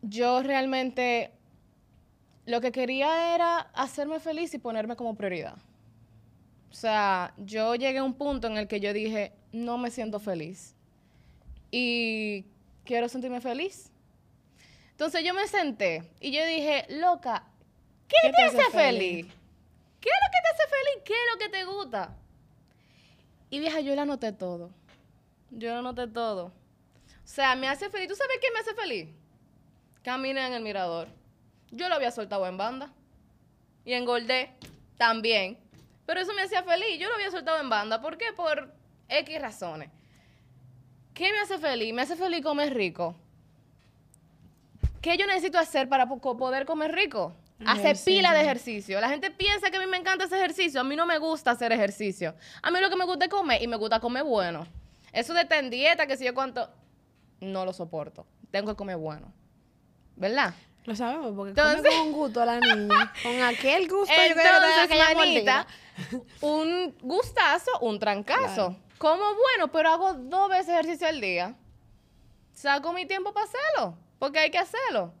yo 0.00 0.42
realmente 0.42 1.32
lo 2.46 2.60
que 2.60 2.72
quería 2.72 3.34
era 3.34 3.58
hacerme 3.74 4.20
feliz 4.20 4.54
y 4.54 4.58
ponerme 4.58 4.96
como 4.96 5.14
prioridad. 5.14 5.56
O 6.70 6.74
sea, 6.74 7.34
yo 7.36 7.74
llegué 7.74 7.98
a 7.98 8.04
un 8.04 8.14
punto 8.14 8.46
en 8.46 8.56
el 8.56 8.68
que 8.68 8.80
yo 8.80 8.92
dije, 8.92 9.32
no 9.52 9.76
me 9.76 9.90
siento 9.90 10.18
feliz. 10.18 10.74
Y 11.70 12.46
quiero 12.84 13.08
sentirme 13.08 13.40
feliz. 13.40 13.90
Entonces 14.90 15.22
yo 15.24 15.32
me 15.34 15.46
senté 15.46 16.10
y 16.20 16.32
yo 16.32 16.44
dije, 16.44 16.86
loca, 16.88 17.44
¿qué, 18.08 18.16
te, 18.30 18.42
hace 18.42 18.70
feliz? 18.70 19.26
¿Qué 20.00 20.08
es 20.08 20.18
lo 20.24 20.30
que 20.32 20.42
te 20.42 20.48
hace 20.52 20.68
feliz? 20.68 21.02
¿Qué 21.04 21.12
es 21.12 21.32
lo 21.32 21.38
que 21.38 21.48
te 21.48 21.64
gusta? 21.64 22.16
Y 23.50 23.60
vieja, 23.60 23.80
yo 23.80 23.94
la 23.94 24.02
anoté 24.02 24.32
todo. 24.32 24.70
Yo 25.50 25.72
lo 25.72 25.78
anoté 25.78 26.06
todo. 26.08 26.46
O 26.46 26.52
sea, 27.22 27.54
me 27.54 27.68
hace 27.68 27.90
feliz. 27.90 28.08
¿Tú 28.08 28.14
sabes 28.14 28.38
qué 28.40 28.48
me 28.52 28.60
hace 28.60 28.74
feliz? 28.74 29.08
Caminé 30.02 30.46
en 30.46 30.54
el 30.54 30.62
mirador. 30.62 31.08
Yo 31.70 31.88
lo 31.88 31.94
había 31.94 32.10
soltado 32.10 32.46
en 32.46 32.56
banda. 32.56 32.92
Y 33.84 33.92
engordé 33.92 34.54
también. 34.96 35.58
Pero 36.06 36.20
eso 36.20 36.34
me 36.34 36.42
hacía 36.42 36.62
feliz. 36.62 36.98
Yo 36.98 37.08
lo 37.08 37.14
había 37.14 37.30
soltado 37.30 37.60
en 37.60 37.68
banda. 37.68 38.00
¿Por 38.00 38.18
qué? 38.18 38.32
Por 38.32 38.74
X 39.08 39.40
razones. 39.40 39.90
¿Qué 41.18 41.32
me 41.32 41.40
hace 41.40 41.58
feliz? 41.58 41.92
Me 41.92 42.02
hace 42.02 42.14
feliz 42.14 42.42
comer 42.44 42.72
rico. 42.72 43.16
¿Qué 45.02 45.16
yo 45.16 45.26
necesito 45.26 45.58
hacer 45.58 45.88
para 45.88 46.06
po- 46.08 46.20
poder 46.36 46.64
comer 46.64 46.92
rico? 46.94 47.34
Hacer 47.66 47.86
Ejercicio. 47.86 48.12
pila 48.18 48.32
de 48.34 48.40
ejercicio. 48.42 49.00
La 49.00 49.08
gente 49.08 49.32
piensa 49.32 49.68
que 49.70 49.78
a 49.78 49.80
mí 49.80 49.86
me 49.86 49.96
encanta 49.96 50.26
ese 50.26 50.36
ejercicio. 50.36 50.80
A 50.80 50.84
mí 50.84 50.94
no 50.94 51.06
me 51.06 51.18
gusta 51.18 51.50
hacer 51.50 51.72
ejercicio. 51.72 52.36
A 52.62 52.70
mí 52.70 52.78
lo 52.80 52.88
que 52.88 52.94
me 52.94 53.04
gusta 53.04 53.24
es 53.24 53.30
comer 53.32 53.60
y 53.60 53.66
me 53.66 53.74
gusta 53.76 53.98
comer 53.98 54.22
bueno. 54.22 54.64
Eso 55.12 55.34
de 55.34 55.40
estar 55.42 55.58
en 55.58 55.70
dieta, 55.70 56.06
que 56.06 56.16
si 56.16 56.24
yo 56.24 56.34
cuánto, 56.34 56.70
no 57.40 57.64
lo 57.64 57.72
soporto. 57.72 58.24
Tengo 58.52 58.70
que 58.70 58.76
comer 58.76 58.96
bueno. 58.96 59.32
¿Verdad? 60.14 60.54
Lo 60.84 60.94
sabemos, 60.94 61.32
porque 61.34 61.50
Entonces- 61.50 61.82
come 61.82 61.96
con 61.96 62.06
un 62.06 62.12
gusto 62.12 62.42
a 62.42 62.46
la 62.46 62.60
niña. 62.60 63.12
Con 63.24 63.42
aquel 63.42 63.88
gusto 63.88 64.14
yo 64.14 64.34
creo 64.34 64.34
que 64.36 64.94
Entonces, 64.94 65.16
manita, 65.16 65.66
un 66.42 66.94
gustazo, 67.02 67.72
un 67.80 67.98
trancazo. 67.98 68.68
Claro. 68.68 68.87
Como 68.98 69.22
bueno, 69.22 69.70
pero 69.72 69.90
hago 69.90 70.14
dos 70.14 70.50
veces 70.50 70.70
ejercicio 70.70 71.06
al 71.06 71.20
día. 71.20 71.54
Saco 72.52 72.92
mi 72.92 73.06
tiempo 73.06 73.32
para 73.32 73.46
hacerlo, 73.46 73.96
porque 74.18 74.40
hay 74.40 74.50
que 74.50 74.58
hacerlo. 74.58 75.12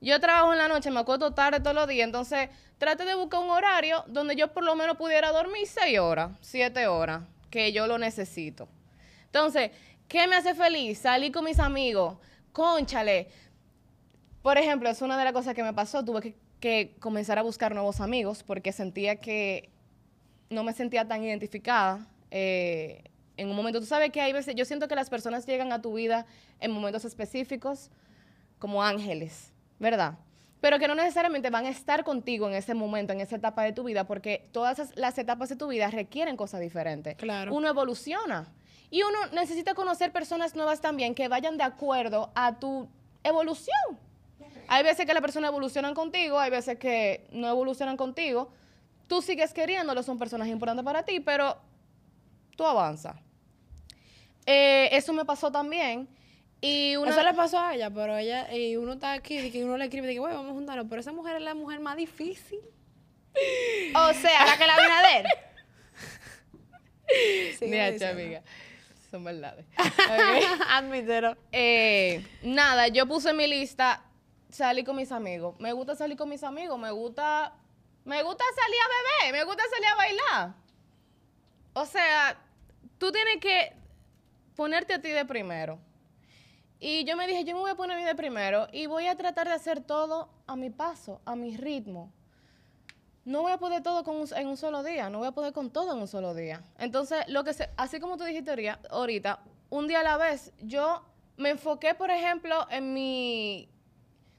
Yo 0.00 0.18
trabajo 0.20 0.52
en 0.52 0.58
la 0.58 0.68
noche, 0.68 0.90
me 0.90 1.00
acuesto 1.00 1.32
tarde 1.32 1.60
todos 1.60 1.74
los 1.74 1.88
días, 1.88 2.06
entonces 2.06 2.48
trate 2.78 3.04
de 3.04 3.14
buscar 3.14 3.40
un 3.40 3.50
horario 3.50 4.04
donde 4.06 4.34
yo 4.36 4.52
por 4.52 4.64
lo 4.64 4.74
menos 4.74 4.96
pudiera 4.96 5.30
dormir 5.32 5.66
seis 5.66 5.98
horas, 5.98 6.30
siete 6.40 6.86
horas, 6.86 7.24
que 7.50 7.72
yo 7.72 7.86
lo 7.86 7.98
necesito. 7.98 8.68
Entonces, 9.26 9.72
¿qué 10.08 10.26
me 10.26 10.36
hace 10.36 10.54
feliz? 10.54 11.00
Salir 11.00 11.32
con 11.32 11.44
mis 11.44 11.58
amigos, 11.58 12.16
conchale. 12.52 13.28
Por 14.42 14.56
ejemplo, 14.56 14.88
es 14.88 15.02
una 15.02 15.18
de 15.18 15.24
las 15.24 15.32
cosas 15.32 15.54
que 15.54 15.62
me 15.62 15.74
pasó. 15.74 16.04
Tuve 16.04 16.22
que, 16.22 16.36
que 16.60 16.96
comenzar 17.00 17.38
a 17.38 17.42
buscar 17.42 17.74
nuevos 17.74 18.00
amigos 18.00 18.42
porque 18.42 18.72
sentía 18.72 19.16
que 19.16 19.68
no 20.48 20.64
me 20.64 20.72
sentía 20.72 21.06
tan 21.06 21.22
identificada. 21.22 22.06
Eh, 22.30 23.04
en 23.36 23.48
un 23.48 23.56
momento, 23.56 23.80
tú 23.80 23.86
sabes 23.86 24.10
que 24.10 24.20
hay 24.20 24.32
veces, 24.32 24.54
yo 24.54 24.64
siento 24.64 24.86
que 24.86 24.94
las 24.94 25.08
personas 25.08 25.46
llegan 25.46 25.72
a 25.72 25.80
tu 25.80 25.94
vida 25.94 26.26
en 26.60 26.70
momentos 26.70 27.04
específicos 27.04 27.90
como 28.58 28.82
ángeles, 28.82 29.52
¿verdad? 29.78 30.18
Pero 30.60 30.78
que 30.78 30.86
no 30.86 30.94
necesariamente 30.94 31.48
van 31.48 31.64
a 31.64 31.70
estar 31.70 32.04
contigo 32.04 32.46
en 32.48 32.54
ese 32.54 32.74
momento, 32.74 33.14
en 33.14 33.20
esa 33.20 33.36
etapa 33.36 33.62
de 33.62 33.72
tu 33.72 33.82
vida, 33.84 34.04
porque 34.06 34.48
todas 34.52 34.94
las 34.94 35.16
etapas 35.16 35.48
de 35.48 35.56
tu 35.56 35.68
vida 35.68 35.90
requieren 35.90 36.36
cosas 36.36 36.60
diferentes. 36.60 37.16
Claro. 37.16 37.54
Uno 37.54 37.68
evoluciona. 37.68 38.52
Y 38.90 39.02
uno 39.02 39.18
necesita 39.32 39.74
conocer 39.74 40.12
personas 40.12 40.54
nuevas 40.54 40.80
también 40.80 41.14
que 41.14 41.28
vayan 41.28 41.56
de 41.56 41.64
acuerdo 41.64 42.30
a 42.34 42.58
tu 42.58 42.88
evolución. 43.22 43.98
Hay 44.68 44.82
veces 44.82 45.06
que 45.06 45.14
las 45.14 45.22
personas 45.22 45.48
evolucionan 45.48 45.94
contigo, 45.94 46.38
hay 46.38 46.50
veces 46.50 46.78
que 46.78 47.26
no 47.32 47.48
evolucionan 47.48 47.96
contigo. 47.96 48.52
Tú 49.06 49.22
sigues 49.22 49.54
queriéndolo, 49.54 50.02
son 50.02 50.18
personas 50.18 50.48
importantes 50.48 50.84
para 50.84 51.04
ti, 51.04 51.20
pero 51.20 51.56
tú 52.60 52.66
avanzas. 52.66 53.16
Eh, 54.44 54.90
eso 54.92 55.14
me 55.14 55.24
pasó 55.24 55.50
también. 55.50 56.06
Y 56.60 56.94
una... 56.96 57.10
Eso 57.12 57.22
le 57.22 57.32
pasó 57.32 57.58
a 57.58 57.74
ella, 57.74 57.88
pero 57.88 58.18
ella, 58.18 58.54
y 58.54 58.76
uno 58.76 58.92
está 58.92 59.14
aquí, 59.14 59.38
y 59.38 59.50
que 59.50 59.64
uno 59.64 59.78
le 59.78 59.84
escribe, 59.86 60.10
y 60.10 60.14
que, 60.16 60.20
"Güey, 60.20 60.34
vamos 60.34 60.50
a 60.50 60.54
juntarnos, 60.54 60.84
pero 60.90 61.00
esa 61.00 61.10
mujer 61.10 61.36
es 61.36 61.42
la 61.42 61.54
mujer 61.54 61.80
más 61.80 61.96
difícil. 61.96 62.60
O 63.94 64.12
sea, 64.12 64.44
La 64.44 64.58
que 64.58 64.66
la 64.66 64.76
viene 64.76 64.92
a 64.92 65.02
ver. 65.02 65.26
Mira, 67.96 68.10
amiga. 68.10 68.42
Son 69.10 69.24
verdades. 69.24 69.64
Ok. 69.78 70.60
Admítelo. 70.68 71.38
Eh, 71.52 72.22
nada, 72.42 72.88
yo 72.88 73.06
puse 73.06 73.32
mi 73.32 73.46
lista 73.46 74.04
salir 74.50 74.84
con 74.84 74.96
mis 74.96 75.12
amigos. 75.12 75.58
Me 75.60 75.72
gusta 75.72 75.96
salir 75.96 76.18
con 76.18 76.28
mis 76.28 76.42
amigos, 76.42 76.78
me 76.78 76.90
gusta, 76.90 77.54
me 78.04 78.22
gusta 78.22 78.44
salir 78.54 78.80
a 78.84 78.88
beber, 79.24 79.32
me 79.40 79.44
gusta 79.44 79.62
salir 79.70 79.86
a 79.86 79.94
bailar. 79.94 80.54
O 81.72 81.86
sea, 81.86 82.36
tú 83.00 83.10
tienes 83.10 83.38
que 83.38 83.72
ponerte 84.54 84.92
a 84.94 85.00
ti 85.00 85.08
de 85.08 85.24
primero. 85.24 85.80
Y 86.78 87.04
yo 87.04 87.16
me 87.16 87.26
dije, 87.26 87.44
yo 87.44 87.54
me 87.54 87.60
voy 87.62 87.70
a 87.70 87.74
poner 87.74 87.96
a 87.96 88.00
mí 88.00 88.06
de 88.06 88.14
primero 88.14 88.68
y 88.72 88.86
voy 88.86 89.06
a 89.06 89.16
tratar 89.16 89.48
de 89.48 89.54
hacer 89.54 89.80
todo 89.80 90.28
a 90.46 90.54
mi 90.54 90.70
paso, 90.70 91.20
a 91.24 91.34
mi 91.34 91.56
ritmo. 91.56 92.12
No 93.24 93.42
voy 93.42 93.52
a 93.52 93.58
poder 93.58 93.82
todo 93.82 94.04
en 94.36 94.46
un 94.48 94.56
solo 94.56 94.82
día, 94.82 95.08
no 95.08 95.18
voy 95.18 95.28
a 95.28 95.32
poder 95.32 95.52
con 95.52 95.70
todo 95.70 95.92
en 95.94 95.98
un 95.98 96.08
solo 96.08 96.34
día. 96.34 96.62
Entonces, 96.78 97.24
lo 97.28 97.42
que 97.42 97.54
se, 97.54 97.70
así 97.76 98.00
como 98.00 98.16
tú 98.18 98.24
dijiste 98.24 98.52
ahorita, 98.90 99.40
un 99.70 99.88
día 99.88 100.00
a 100.00 100.02
la 100.04 100.16
vez, 100.16 100.52
yo 100.60 101.02
me 101.36 101.50
enfoqué, 101.50 101.94
por 101.94 102.10
ejemplo, 102.10 102.66
en 102.70 102.92
mi... 102.92 103.68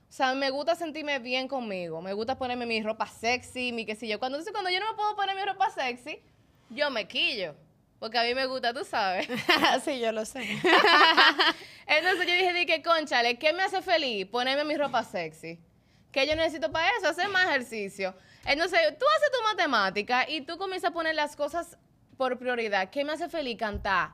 O 0.10 0.14
sea, 0.14 0.36
me 0.36 0.50
gusta 0.50 0.76
sentirme 0.76 1.20
bien 1.20 1.48
conmigo, 1.48 2.02
me 2.02 2.14
gusta 2.14 2.38
ponerme 2.38 2.66
mi 2.66 2.82
ropa 2.84 3.08
sexy, 3.08 3.72
mi 3.72 3.86
qué 3.86 3.96
sé 3.96 4.08
yo. 4.08 4.20
Cuando, 4.20 4.38
cuando 4.52 4.70
yo 4.70 4.80
no 4.80 4.92
me 4.92 4.96
puedo 4.96 5.16
poner 5.16 5.36
mi 5.36 5.44
ropa 5.46 5.70
sexy, 5.70 6.22
yo 6.70 6.92
me 6.92 7.08
quillo. 7.08 7.56
Porque 8.02 8.18
a 8.18 8.24
mí 8.24 8.34
me 8.34 8.48
gusta, 8.48 8.74
tú 8.74 8.84
sabes. 8.84 9.28
sí, 9.86 10.00
yo 10.00 10.12
lo 10.12 10.26
sé. 10.26 10.40
Entonces 11.86 12.26
yo 12.26 12.34
dije, 12.34 12.52
di 12.52 12.66
que 12.66 12.82
conchale, 12.82 13.38
¿qué 13.38 13.54
me 13.54 13.62
hace 13.62 13.84
feliz? 13.84 14.26
Ponerme 14.26 14.64
mi 14.64 14.76
ropa 14.76 15.04
sexy. 15.04 15.60
¿Qué 16.12 16.26
yo 16.26 16.36
necesito 16.36 16.72
para 16.72 16.90
eso? 16.98 17.10
Hacer 17.10 17.30
más 17.30 17.46
ejercicio. 17.46 18.16
Entonces 18.44 18.80
tú 18.98 19.06
haces 19.06 19.32
tu 19.32 19.44
matemática 19.44 20.28
y 20.28 20.42
tú 20.42 20.58
comienzas 20.58 20.90
a 20.90 20.94
poner 20.96 21.14
las 21.14 21.36
cosas 21.36 21.78
por 22.18 22.40
prioridad. 22.40 22.90
¿Qué 22.90 23.06
me 23.06 23.14
hace 23.14 23.30
feliz 23.30 23.60
cantar? 23.60 24.14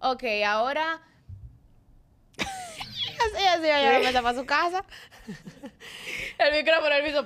Ok, 0.00 0.24
ahora 0.44 1.00
Así, 2.38 3.46
así, 3.46 3.66
ella 3.66 4.00
me 4.00 4.20
para 4.20 4.36
su 4.36 4.46
casa. 4.46 4.84
el 6.38 6.54
micrófono, 6.54 6.92
el 6.92 7.04
piso. 7.04 7.24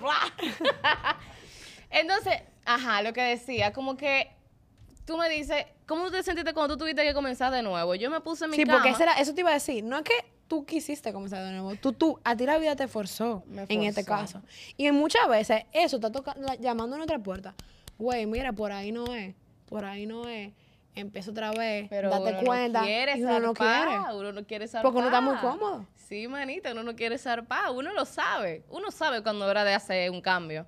Entonces, 1.89 2.43
ajá, 2.67 3.01
lo 3.01 3.15
que 3.15 3.23
decía, 3.23 3.73
como 3.73 3.97
que 3.97 4.31
tú 5.07 5.17
me 5.17 5.29
dices, 5.29 5.65
¿cómo 5.93 6.11
te 6.11 6.23
sentiste 6.23 6.55
cuando 6.55 6.75
tú 6.75 6.81
tuviste 6.85 7.03
que 7.03 7.13
comenzar 7.13 7.53
de 7.53 7.63
nuevo? 7.63 7.95
Yo 7.95 8.11
me 8.11 8.21
puse 8.21 8.47
en 8.47 8.51
mi 8.53 8.57
Sí, 8.57 8.65
cama. 8.65 8.83
porque 8.83 9.03
era- 9.03 9.13
eso 9.15 9.35
te 9.35 9.41
iba 9.43 9.51
a 9.51 9.55
decir. 9.55 9.85
No 9.85 9.99
es 9.99 10.03
que 10.05 10.15
tú 10.49 10.65
quisiste 10.65 11.13
comenzar 11.13 11.45
de 11.45 11.51
nuevo. 11.51 11.75
Tú, 11.77 11.93
tú, 11.93 12.19
a 12.25 12.35
ti 12.35 12.47
la 12.47 12.57
vida 12.57 12.75
te 12.77 12.89
forzó 12.89 13.43
Me 13.47 13.67
en 13.69 13.83
este 13.83 14.03
caso. 14.03 14.41
Y 14.79 14.91
muchas 14.93 15.29
veces 15.29 15.65
eso 15.73 15.97
está 15.97 16.11
tocando, 16.11 16.49
llamando 16.61 16.95
a 16.95 16.99
nuestra 16.99 17.19
puerta. 17.19 17.55
Güey, 17.99 18.25
mira, 18.25 18.55
por 18.55 18.73
ahí 18.73 18.91
no 18.91 19.05
es. 19.15 19.35
Por 19.69 19.85
ahí 19.85 20.07
no 20.07 20.27
es. 20.29 20.53
Empieza 20.95 21.31
otra 21.31 21.51
vez. 21.53 21.89
Pero 21.91 22.09
date 22.09 22.31
uno 22.33 22.43
cuenta. 22.43 22.81
no 22.81 22.87
quiere 22.87 23.19
y 23.19 23.23
uno 23.23 23.41
no 23.41 23.55
zarpar, 23.55 23.89
quiere. 23.89 24.17
uno 24.19 24.33
no 24.33 24.45
quiere 24.47 24.69
zarpar. 24.69 24.83
Porque 24.85 24.99
uno 24.99 25.07
está 25.09 25.21
muy 25.21 25.37
cómodo. 25.37 25.87
Sí, 26.09 26.27
manita, 26.27 26.73
uno 26.73 26.83
no 26.83 26.97
quiere 26.97 27.19
zarpar, 27.19 27.71
uno 27.71 27.93
lo 27.93 28.05
sabe. 28.07 28.63
Uno 28.71 28.91
sabe 28.91 29.23
cuando 29.23 29.45
es 29.45 29.51
hora 29.51 29.65
de 29.65 29.75
hacer 29.75 30.11
un 30.11 30.21
cambio. 30.23 30.65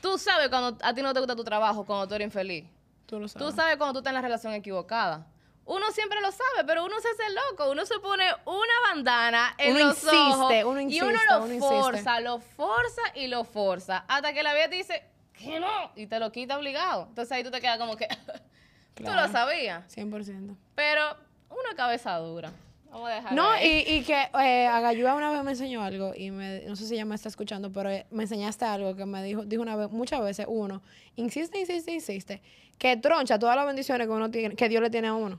Tú 0.00 0.16
sabes 0.16 0.48
cuando 0.48 0.78
a 0.84 0.94
ti 0.94 1.02
no 1.02 1.12
te 1.12 1.18
gusta 1.20 1.34
tu 1.36 1.44
trabajo, 1.44 1.84
cuando 1.84 2.06
tú 2.08 2.14
eres 2.14 2.26
infeliz. 2.26 2.64
Tú 3.10 3.18
lo 3.18 3.26
sabes. 3.26 3.48
Tú 3.48 3.56
sabes 3.56 3.76
cuando 3.76 3.94
tú 3.94 3.98
estás 3.98 4.12
en 4.12 4.14
la 4.14 4.22
relación 4.22 4.52
equivocada. 4.52 5.26
Uno 5.64 5.90
siempre 5.90 6.20
lo 6.20 6.30
sabe, 6.30 6.64
pero 6.64 6.84
uno 6.84 6.94
se 7.00 7.08
hace 7.08 7.34
loco. 7.34 7.70
Uno 7.70 7.84
se 7.84 7.98
pone 7.98 8.24
una 8.44 8.72
bandana 8.88 9.54
en 9.58 9.74
Uno 9.74 9.86
los 9.86 9.96
insiste, 9.96 10.16
ojos 10.16 10.52
uno 10.64 10.80
y 10.80 11.00
uno 11.00 11.10
insiste, 11.10 11.26
lo 11.28 11.44
uno 11.44 11.54
insiste. 11.54 11.74
forza, 11.74 12.20
lo 12.20 12.38
forza 12.38 13.02
y 13.16 13.26
lo 13.26 13.44
forza. 13.44 14.04
Hasta 14.06 14.32
que 14.32 14.44
la 14.44 14.54
vida 14.54 14.68
te 14.68 14.76
dice 14.76 15.02
que 15.32 15.58
no 15.58 15.90
y 15.96 16.06
te 16.06 16.20
lo 16.20 16.30
quita 16.30 16.56
obligado. 16.56 17.06
Entonces 17.08 17.32
ahí 17.32 17.42
tú 17.42 17.50
te 17.50 17.60
quedas 17.60 17.78
como 17.78 17.96
que 17.96 18.06
tú 18.94 19.10
lo 19.12 19.28
sabías. 19.28 19.84
100%. 19.96 20.56
Pero 20.76 21.16
una 21.50 21.74
cabeza 21.76 22.16
dura. 22.18 22.52
Vamos 22.90 23.08
a 23.10 23.14
dejar. 23.14 23.32
No, 23.34 23.56
y, 23.62 23.84
y 23.86 24.02
que 24.02 24.28
eh, 24.42 24.66
Agayúa 24.66 25.14
una 25.14 25.30
vez 25.30 25.42
me 25.44 25.52
enseñó 25.52 25.82
algo 25.82 26.12
y 26.16 26.30
me, 26.30 26.62
no 26.66 26.74
sé 26.76 26.86
si 26.86 26.94
ella 26.94 27.04
me 27.04 27.14
está 27.14 27.28
escuchando, 27.28 27.70
pero 27.72 27.88
eh, 27.90 28.06
me 28.10 28.24
enseñaste 28.24 28.64
algo 28.64 28.96
que 28.96 29.06
me 29.06 29.22
dijo, 29.22 29.44
dijo 29.44 29.62
una 29.62 29.76
vez, 29.76 29.90
muchas 29.90 30.20
veces, 30.22 30.46
uno, 30.48 30.82
insiste, 31.16 31.60
insiste, 31.60 31.92
insiste, 31.92 32.42
que 32.78 32.96
troncha 32.96 33.38
todas 33.38 33.54
las 33.56 33.66
bendiciones 33.66 34.06
que 34.06 34.12
uno 34.12 34.30
tiene, 34.30 34.56
que 34.56 34.68
Dios 34.68 34.82
le 34.82 34.90
tiene 34.90 35.08
a 35.08 35.14
uno. 35.14 35.38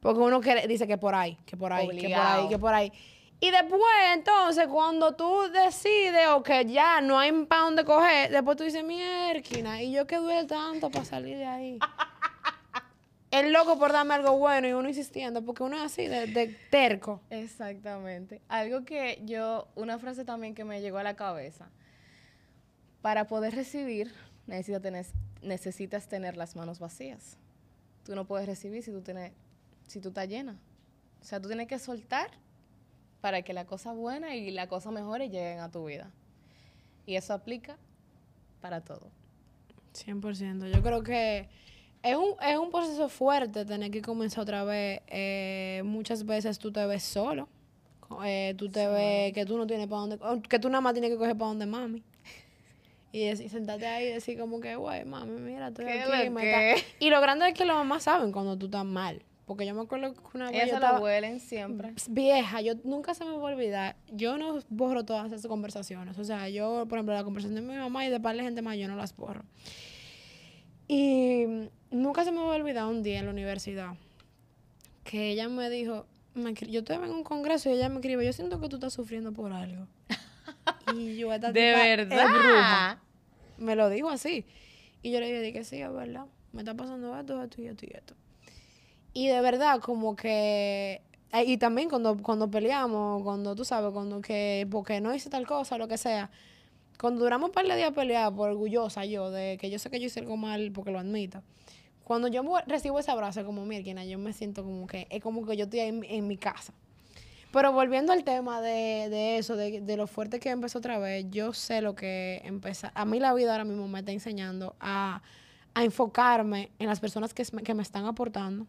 Porque 0.00 0.18
uno 0.20 0.40
quiere- 0.40 0.66
dice 0.66 0.86
que 0.88 0.96
por 0.98 1.14
ahí, 1.14 1.36
que 1.46 1.56
por 1.56 1.72
ahí, 1.72 1.88
que 1.88 2.08
por 2.08 2.26
ahí, 2.26 2.48
que 2.48 2.58
por 2.58 2.74
ahí. 2.74 2.92
Y 3.42 3.50
después, 3.50 3.80
entonces, 4.14 4.66
cuando 4.66 5.14
tú 5.14 5.42
decides 5.52 6.26
o 6.28 6.42
que 6.42 6.66
ya 6.66 7.00
no 7.00 7.18
hay 7.18 7.32
para 7.44 7.62
dónde 7.62 7.84
coger, 7.84 8.30
después 8.30 8.56
tú 8.56 8.64
dices, 8.64 8.82
mierda, 8.84 9.80
y 9.82 9.92
yo 9.92 10.06
que 10.06 10.16
duele 10.16 10.44
tanto 10.46 10.90
para 10.90 11.04
salir 11.04 11.38
de 11.38 11.46
ahí. 11.46 11.78
El 13.30 13.52
loco 13.52 13.78
por 13.78 13.92
darme 13.92 14.14
algo 14.14 14.36
bueno 14.38 14.66
y 14.66 14.72
uno 14.72 14.88
insistiendo, 14.88 15.44
porque 15.44 15.62
uno 15.62 15.76
es 15.76 15.82
así, 15.82 16.08
de, 16.08 16.26
de 16.26 16.48
terco. 16.70 17.20
Exactamente. 17.30 18.40
Algo 18.48 18.84
que 18.84 19.22
yo, 19.24 19.68
una 19.76 19.98
frase 19.98 20.24
también 20.24 20.54
que 20.54 20.64
me 20.64 20.80
llegó 20.80 20.98
a 20.98 21.04
la 21.04 21.14
cabeza. 21.14 21.70
Para 23.02 23.28
poder 23.28 23.54
recibir, 23.54 24.12
necesitas 24.46 24.82
tener, 24.82 25.06
necesitas 25.42 26.08
tener 26.08 26.36
las 26.36 26.56
manos 26.56 26.80
vacías. 26.80 27.38
Tú 28.04 28.16
no 28.16 28.26
puedes 28.26 28.46
recibir 28.46 28.82
si 28.82 28.90
tú, 28.90 29.00
tienes, 29.00 29.32
si 29.86 30.00
tú 30.00 30.08
estás 30.08 30.28
llena. 30.28 30.58
O 31.20 31.24
sea, 31.24 31.40
tú 31.40 31.48
tienes 31.48 31.68
que 31.68 31.78
soltar 31.78 32.30
para 33.20 33.42
que 33.42 33.52
la 33.52 33.64
cosa 33.64 33.92
buena 33.92 34.34
y 34.34 34.50
la 34.50 34.66
cosa 34.66 34.90
mejor 34.90 35.20
lleguen 35.20 35.60
a 35.60 35.70
tu 35.70 35.84
vida. 35.84 36.10
Y 37.06 37.16
eso 37.16 37.32
aplica 37.32 37.76
para 38.60 38.80
todo. 38.80 39.10
100%. 39.94 40.72
Yo 40.72 40.82
creo 40.82 41.02
que 41.02 41.48
es 42.02 42.16
un, 42.16 42.34
es 42.46 42.58
un 42.58 42.70
proceso 42.70 43.08
fuerte 43.08 43.64
tener 43.64 43.90
que 43.90 44.02
comenzar 44.02 44.42
otra 44.42 44.64
vez. 44.64 45.00
Eh, 45.08 45.82
muchas 45.84 46.24
veces 46.24 46.58
tú 46.58 46.72
te 46.72 46.84
ves 46.86 47.02
solo. 47.02 47.48
Eh, 48.24 48.54
tú 48.58 48.68
te 48.68 48.86
ves 48.88 49.32
que 49.32 49.44
tú 49.46 49.56
no 49.56 49.66
tienes 49.66 49.86
para 49.86 50.00
dónde... 50.00 50.48
Que 50.48 50.58
tú 50.58 50.68
nada 50.68 50.80
más 50.80 50.94
tienes 50.94 51.10
que 51.10 51.16
coger 51.16 51.36
para 51.36 51.48
donde 51.50 51.66
mami. 51.66 52.02
Y, 53.12 53.24
y 53.28 53.48
sentarte 53.48 53.86
ahí 53.88 54.06
y 54.06 54.12
decir 54.12 54.38
como 54.38 54.60
que, 54.60 54.76
güey, 54.76 55.04
mami, 55.04 55.32
mira, 55.40 55.68
estoy 55.68 55.84
¿Qué 55.84 56.00
aquí. 56.00 56.26
lo 56.26 56.30
me 56.30 56.42
que? 56.42 56.72
está-". 56.74 56.86
Y 57.00 57.10
lo 57.10 57.20
grande 57.20 57.48
es 57.48 57.54
que 57.54 57.64
las 57.64 57.74
mamás 57.74 58.04
saben 58.04 58.30
cuando 58.30 58.56
tú 58.56 58.66
estás 58.66 58.84
mal. 58.84 59.22
Porque 59.46 59.66
yo 59.66 59.74
me 59.74 59.80
acuerdo 59.80 60.14
que 60.14 60.20
una 60.34 60.44
vez 60.46 60.54
Ellas 60.54 60.68
yo 60.68 60.74
estaba 60.76 61.00
huelen 61.00 61.40
siempre. 61.40 61.92
vieja, 62.08 62.60
yo 62.60 62.74
nunca 62.84 63.14
se 63.14 63.24
me 63.24 63.32
va 63.32 63.36
a 63.38 63.52
olvidar. 63.52 63.96
Yo 64.12 64.38
no 64.38 64.60
borro 64.68 65.04
todas 65.04 65.26
esas 65.32 65.44
conversaciones. 65.48 66.18
O 66.18 66.24
sea, 66.24 66.48
yo, 66.50 66.86
por 66.88 66.98
ejemplo, 66.98 67.12
la 67.14 67.24
conversación 67.24 67.56
de 67.56 67.62
mi 67.62 67.76
mamá 67.76 68.06
y 68.06 68.10
de 68.10 68.20
par 68.20 68.36
de 68.36 68.44
gente 68.44 68.62
más, 68.62 68.76
yo 68.76 68.86
no 68.86 68.94
las 68.94 69.16
borro. 69.16 69.42
Y 70.92 71.44
nunca 71.92 72.24
se 72.24 72.32
me 72.32 72.38
va 72.38 72.52
a 72.52 72.56
olvidar 72.56 72.86
un 72.86 73.04
día 73.04 73.20
en 73.20 73.26
la 73.26 73.30
universidad 73.30 73.94
que 75.04 75.30
ella 75.30 75.48
me 75.48 75.70
dijo, 75.70 76.04
me 76.34 76.52
yo 76.54 76.80
estoy 76.80 76.96
en 76.96 77.10
un 77.12 77.22
congreso 77.22 77.70
y 77.70 77.74
ella 77.74 77.88
me 77.88 77.96
escribe, 77.96 78.26
yo 78.26 78.32
siento 78.32 78.60
que 78.60 78.68
tú 78.68 78.76
estás 78.76 78.92
sufriendo 78.92 79.32
por 79.32 79.52
algo. 79.52 79.86
y 80.96 81.16
yo, 81.16 81.32
esta 81.32 81.52
De 81.52 81.60
tipa 81.72 81.88
es 81.88 81.96
verdad. 82.08 82.28
bruja. 82.28 83.02
Me 83.58 83.76
lo 83.76 83.88
dijo 83.88 84.08
así. 84.10 84.44
Y 85.02 85.12
yo 85.12 85.20
le 85.20 85.32
dije 85.32 85.52
que 85.52 85.64
sí, 85.64 85.80
es 85.80 85.92
verdad. 85.92 86.26
Me 86.52 86.62
está 86.62 86.74
pasando 86.74 87.16
esto, 87.18 87.40
esto 87.40 87.62
y 87.62 87.66
esto 87.68 87.86
y 87.86 87.90
esto. 87.96 88.14
Y 89.12 89.28
de 89.28 89.40
verdad, 89.40 89.78
como 89.80 90.16
que. 90.16 91.02
eh, 91.32 91.44
Y 91.46 91.56
también 91.56 91.88
cuando, 91.88 92.16
cuando 92.18 92.50
peleamos, 92.50 93.22
cuando 93.22 93.54
tú 93.54 93.64
sabes, 93.64 93.92
cuando 93.92 94.20
que. 94.20 94.66
Porque 94.70 95.00
no 95.00 95.14
hice 95.14 95.30
tal 95.30 95.46
cosa, 95.46 95.78
lo 95.78 95.86
que 95.86 95.98
sea. 95.98 96.30
Cuando 97.00 97.20
duramos 97.20 97.48
un 97.48 97.54
par 97.54 97.66
de 97.66 97.76
días 97.76 97.92
peleados, 97.92 98.34
por 98.34 98.50
orgullosa 98.50 99.06
yo, 99.06 99.30
de 99.30 99.56
que 99.58 99.70
yo 99.70 99.78
sé 99.78 99.88
que 99.88 99.98
yo 99.98 100.06
hice 100.06 100.20
algo 100.20 100.36
mal 100.36 100.70
porque 100.72 100.90
lo 100.90 100.98
admito. 100.98 101.42
Cuando 102.04 102.28
yo 102.28 102.42
recibo 102.66 102.98
ese 102.98 103.10
abrazo, 103.10 103.44
como 103.44 103.64
mierda, 103.64 104.04
yo 104.04 104.18
me 104.18 104.32
siento 104.32 104.64
como 104.64 104.86
que. 104.86 105.06
Es 105.10 105.22
como 105.22 105.46
que 105.46 105.56
yo 105.56 105.64
estoy 105.64 105.80
en, 105.80 106.04
en 106.04 106.26
mi 106.26 106.36
casa. 106.36 106.74
Pero 107.52 107.72
volviendo 107.72 108.12
al 108.12 108.22
tema 108.22 108.60
de, 108.60 109.08
de 109.08 109.38
eso, 109.38 109.56
de, 109.56 109.80
de 109.80 109.96
lo 109.96 110.06
fuerte 110.06 110.38
que 110.38 110.50
empezó 110.50 110.78
otra 110.78 110.98
vez, 110.98 111.26
yo 111.30 111.52
sé 111.52 111.80
lo 111.80 111.94
que 111.94 112.42
empezó. 112.44 112.88
A 112.94 113.04
mí 113.04 113.18
la 113.18 113.32
vida 113.32 113.52
ahora 113.52 113.64
mismo 113.64 113.88
me 113.88 114.00
está 114.00 114.12
enseñando 114.12 114.76
a, 114.78 115.22
a 115.74 115.84
enfocarme 115.84 116.70
en 116.78 116.86
las 116.86 117.00
personas 117.00 117.32
que, 117.32 117.44
que 117.44 117.74
me 117.74 117.82
están 117.82 118.04
aportando, 118.04 118.66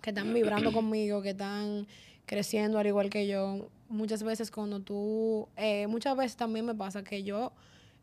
que 0.00 0.10
están 0.10 0.34
vibrando 0.34 0.72
conmigo, 0.72 1.22
que 1.22 1.30
están 1.30 1.86
creciendo 2.26 2.78
al 2.78 2.86
igual 2.86 3.08
que 3.08 3.26
yo. 3.26 3.68
Muchas 3.92 4.22
veces 4.22 4.50
cuando 4.50 4.80
tú, 4.80 5.48
eh, 5.56 5.86
muchas 5.86 6.16
veces 6.16 6.36
también 6.36 6.64
me 6.66 6.74
pasa 6.74 7.04
que 7.04 7.22
yo 7.22 7.52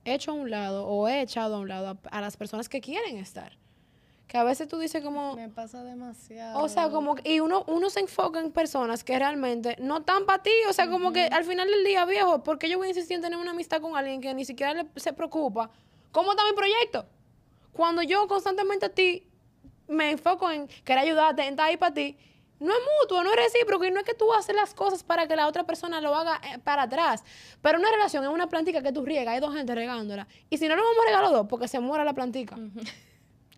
he 0.05 0.13
hecho 0.13 0.31
a 0.31 0.33
un 0.35 0.49
lado 0.49 0.85
o 0.87 1.07
he 1.07 1.21
echado 1.21 1.55
a 1.55 1.59
un 1.59 1.67
lado 1.67 1.87
a, 2.11 2.17
a 2.17 2.21
las 2.21 2.37
personas 2.37 2.69
que 2.69 2.79
quieren 2.79 3.17
estar. 3.17 3.57
Que 4.27 4.37
a 4.37 4.43
veces 4.43 4.67
tú 4.67 4.77
dices 4.77 5.03
como, 5.03 5.35
Me 5.35 5.49
pasa 5.49 5.83
demasiado. 5.83 6.59
o 6.63 6.69
sea, 6.69 6.91
como 6.91 7.15
y 7.23 7.39
uno, 7.39 7.63
uno 7.67 7.89
se 7.89 7.99
enfoca 8.01 8.39
en 8.39 8.51
personas 8.51 9.03
que 9.03 9.17
realmente 9.17 9.75
no 9.79 9.97
están 9.97 10.27
para 10.27 10.43
ti, 10.43 10.51
o 10.69 10.73
sea, 10.73 10.87
como 10.91 11.11
que 11.11 11.25
al 11.25 11.43
final 11.45 11.67
del 11.67 11.83
día, 11.83 12.05
viejo, 12.05 12.43
porque 12.43 12.69
yo 12.69 12.77
voy 12.77 12.85
a 12.87 12.89
insistir 12.91 13.15
en 13.15 13.23
tener 13.23 13.39
una 13.39 13.51
amistad 13.51 13.81
con 13.81 13.97
alguien 13.97 14.21
que 14.21 14.31
ni 14.35 14.45
siquiera 14.45 14.75
le- 14.75 14.87
se 14.97 15.13
preocupa, 15.13 15.71
¿cómo 16.11 16.31
está 16.31 16.43
mi 16.45 16.53
proyecto? 16.55 17.07
Cuando 17.73 18.03
yo 18.03 18.27
constantemente 18.27 18.85
a 18.85 18.89
ti 18.89 19.27
me 19.87 20.11
enfoco 20.11 20.51
en 20.51 20.67
querer 20.83 21.05
ayudarte, 21.05 21.41
en 21.41 21.49
estar 21.49 21.65
ahí 21.67 21.77
para 21.77 21.95
ti, 21.95 22.15
no 22.59 22.71
es 22.73 22.79
mutuo, 23.01 23.23
no 23.23 23.29
es 23.31 23.35
recíproco, 23.37 23.85
y 23.85 23.91
no 23.91 23.99
es 23.99 24.05
que 24.05 24.13
tú 24.13 24.33
haces 24.33 24.55
las 24.55 24.73
cosas 24.73 25.03
para 25.03 25.27
que 25.27 25.35
la 25.35 25.47
otra 25.47 25.63
persona 25.65 26.01
lo 26.01 26.13
haga 26.15 26.41
eh, 26.43 26.57
para 26.63 26.83
atrás, 26.83 27.23
pero 27.61 27.79
una 27.79 27.89
relación 27.91 28.23
es 28.23 28.29
una 28.29 28.47
plantica 28.49 28.81
que 28.81 28.91
tú 28.91 29.05
riegas, 29.05 29.33
hay 29.33 29.39
dos 29.39 29.55
gente 29.55 29.73
regándola, 29.75 30.27
y 30.49 30.57
si 30.57 30.67
no 30.67 30.75
lo 30.75 30.81
vamos 30.83 30.97
a 31.01 31.05
regar 31.05 31.21
los 31.23 31.31
dos, 31.31 31.47
porque 31.47 31.67
se 31.67 31.79
muera 31.79 32.03
la 32.03 32.13
plantica. 32.13 32.57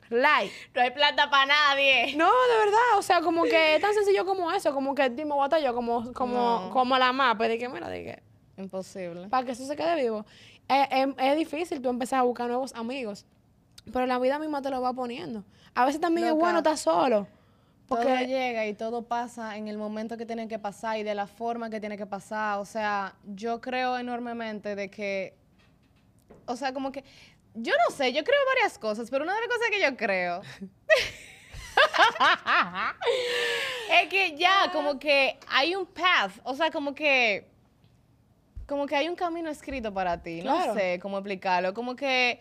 Like. 0.09 0.53
No 0.75 0.81
hay 0.81 0.91
plata 0.91 1.29
para 1.29 1.45
nadie. 1.45 2.15
No, 2.17 2.25
de 2.27 2.57
verdad, 2.65 2.97
o 2.97 3.01
sea, 3.01 3.21
como 3.21 3.43
que 3.43 3.75
es 3.75 3.81
tan 3.81 3.93
sencillo 3.93 4.25
como 4.25 4.51
eso, 4.51 4.73
como 4.73 4.93
que 4.93 5.09
Timo 5.09 5.35
bota 5.35 5.57
yo, 5.59 5.73
como, 5.73 6.11
como, 6.13 6.61
No. 6.65 6.69
como 6.69 6.97
la 6.97 7.13
mapa, 7.13 7.47
de 7.47 7.57
que, 7.57 7.69
mira, 7.69 7.87
de 7.87 8.03
que, 8.03 8.23
Imposible. 8.61 9.29
para 9.29 9.45
que 9.45 9.53
eso 9.53 9.65
se 9.65 9.75
quede 9.77 9.95
vivo. 10.01 10.25
Es, 10.67 10.87
es- 10.91 11.15
es 11.17 11.37
difícil 11.37 11.81
tú 11.81 11.89
empezar 11.89 12.19
a 12.19 12.23
buscar 12.23 12.47
nuevos 12.47 12.73
amigos, 12.75 13.25
pero 13.93 14.05
la 14.05 14.19
vida 14.19 14.37
misma 14.37 14.61
te 14.61 14.69
lo 14.69 14.81
va 14.81 14.91
poniendo. 14.93 15.45
A 15.75 15.85
veces 15.85 16.01
también 16.01 16.27
es 16.27 16.33
bueno 16.33 16.57
estar 16.57 16.77
solo, 16.77 17.27
Todo 17.91 18.03
porque 18.03 18.25
llega 18.25 18.65
y 18.67 18.73
todo 18.73 19.01
pasa 19.01 19.57
en 19.57 19.67
el 19.67 19.77
momento 19.77 20.15
que 20.15 20.25
tiene 20.25 20.47
que 20.47 20.57
pasar 20.57 20.97
y 20.97 21.03
de 21.03 21.13
la 21.13 21.27
forma 21.27 21.69
que 21.69 21.81
tiene 21.81 21.97
que 21.97 22.05
pasar. 22.05 22.59
O 22.59 22.65
sea, 22.65 23.17
yo 23.25 23.59
creo 23.59 23.97
enormemente 23.97 24.75
de 24.75 24.89
que, 24.89 25.35
o 26.45 26.55
sea, 26.55 26.73
como 26.73 26.93
que, 26.93 27.03
yo 27.53 27.73
no 27.85 27.93
sé, 27.93 28.13
yo 28.13 28.23
creo 28.23 28.39
varias 28.55 28.79
cosas, 28.79 29.09
pero 29.09 29.25
una 29.25 29.35
de 29.35 29.41
las 29.41 29.49
cosas 29.49 29.69
que 29.69 29.81
yo 29.81 29.97
creo 29.97 30.41
es 34.01 34.09
que 34.09 34.37
ya 34.37 34.71
como 34.71 34.97
que 34.97 35.37
hay 35.49 35.75
un 35.75 35.85
path, 35.85 36.39
o 36.43 36.55
sea, 36.55 36.71
como 36.71 36.95
que, 36.95 37.45
como 38.67 38.85
que 38.85 38.95
hay 38.95 39.09
un 39.09 39.17
camino 39.17 39.49
escrito 39.49 39.93
para 39.93 40.23
ti. 40.23 40.43
Claro. 40.43 40.67
No 40.67 40.73
sé 40.79 40.97
cómo 41.01 41.17
explicarlo, 41.17 41.73
como 41.73 41.97
que 41.97 42.39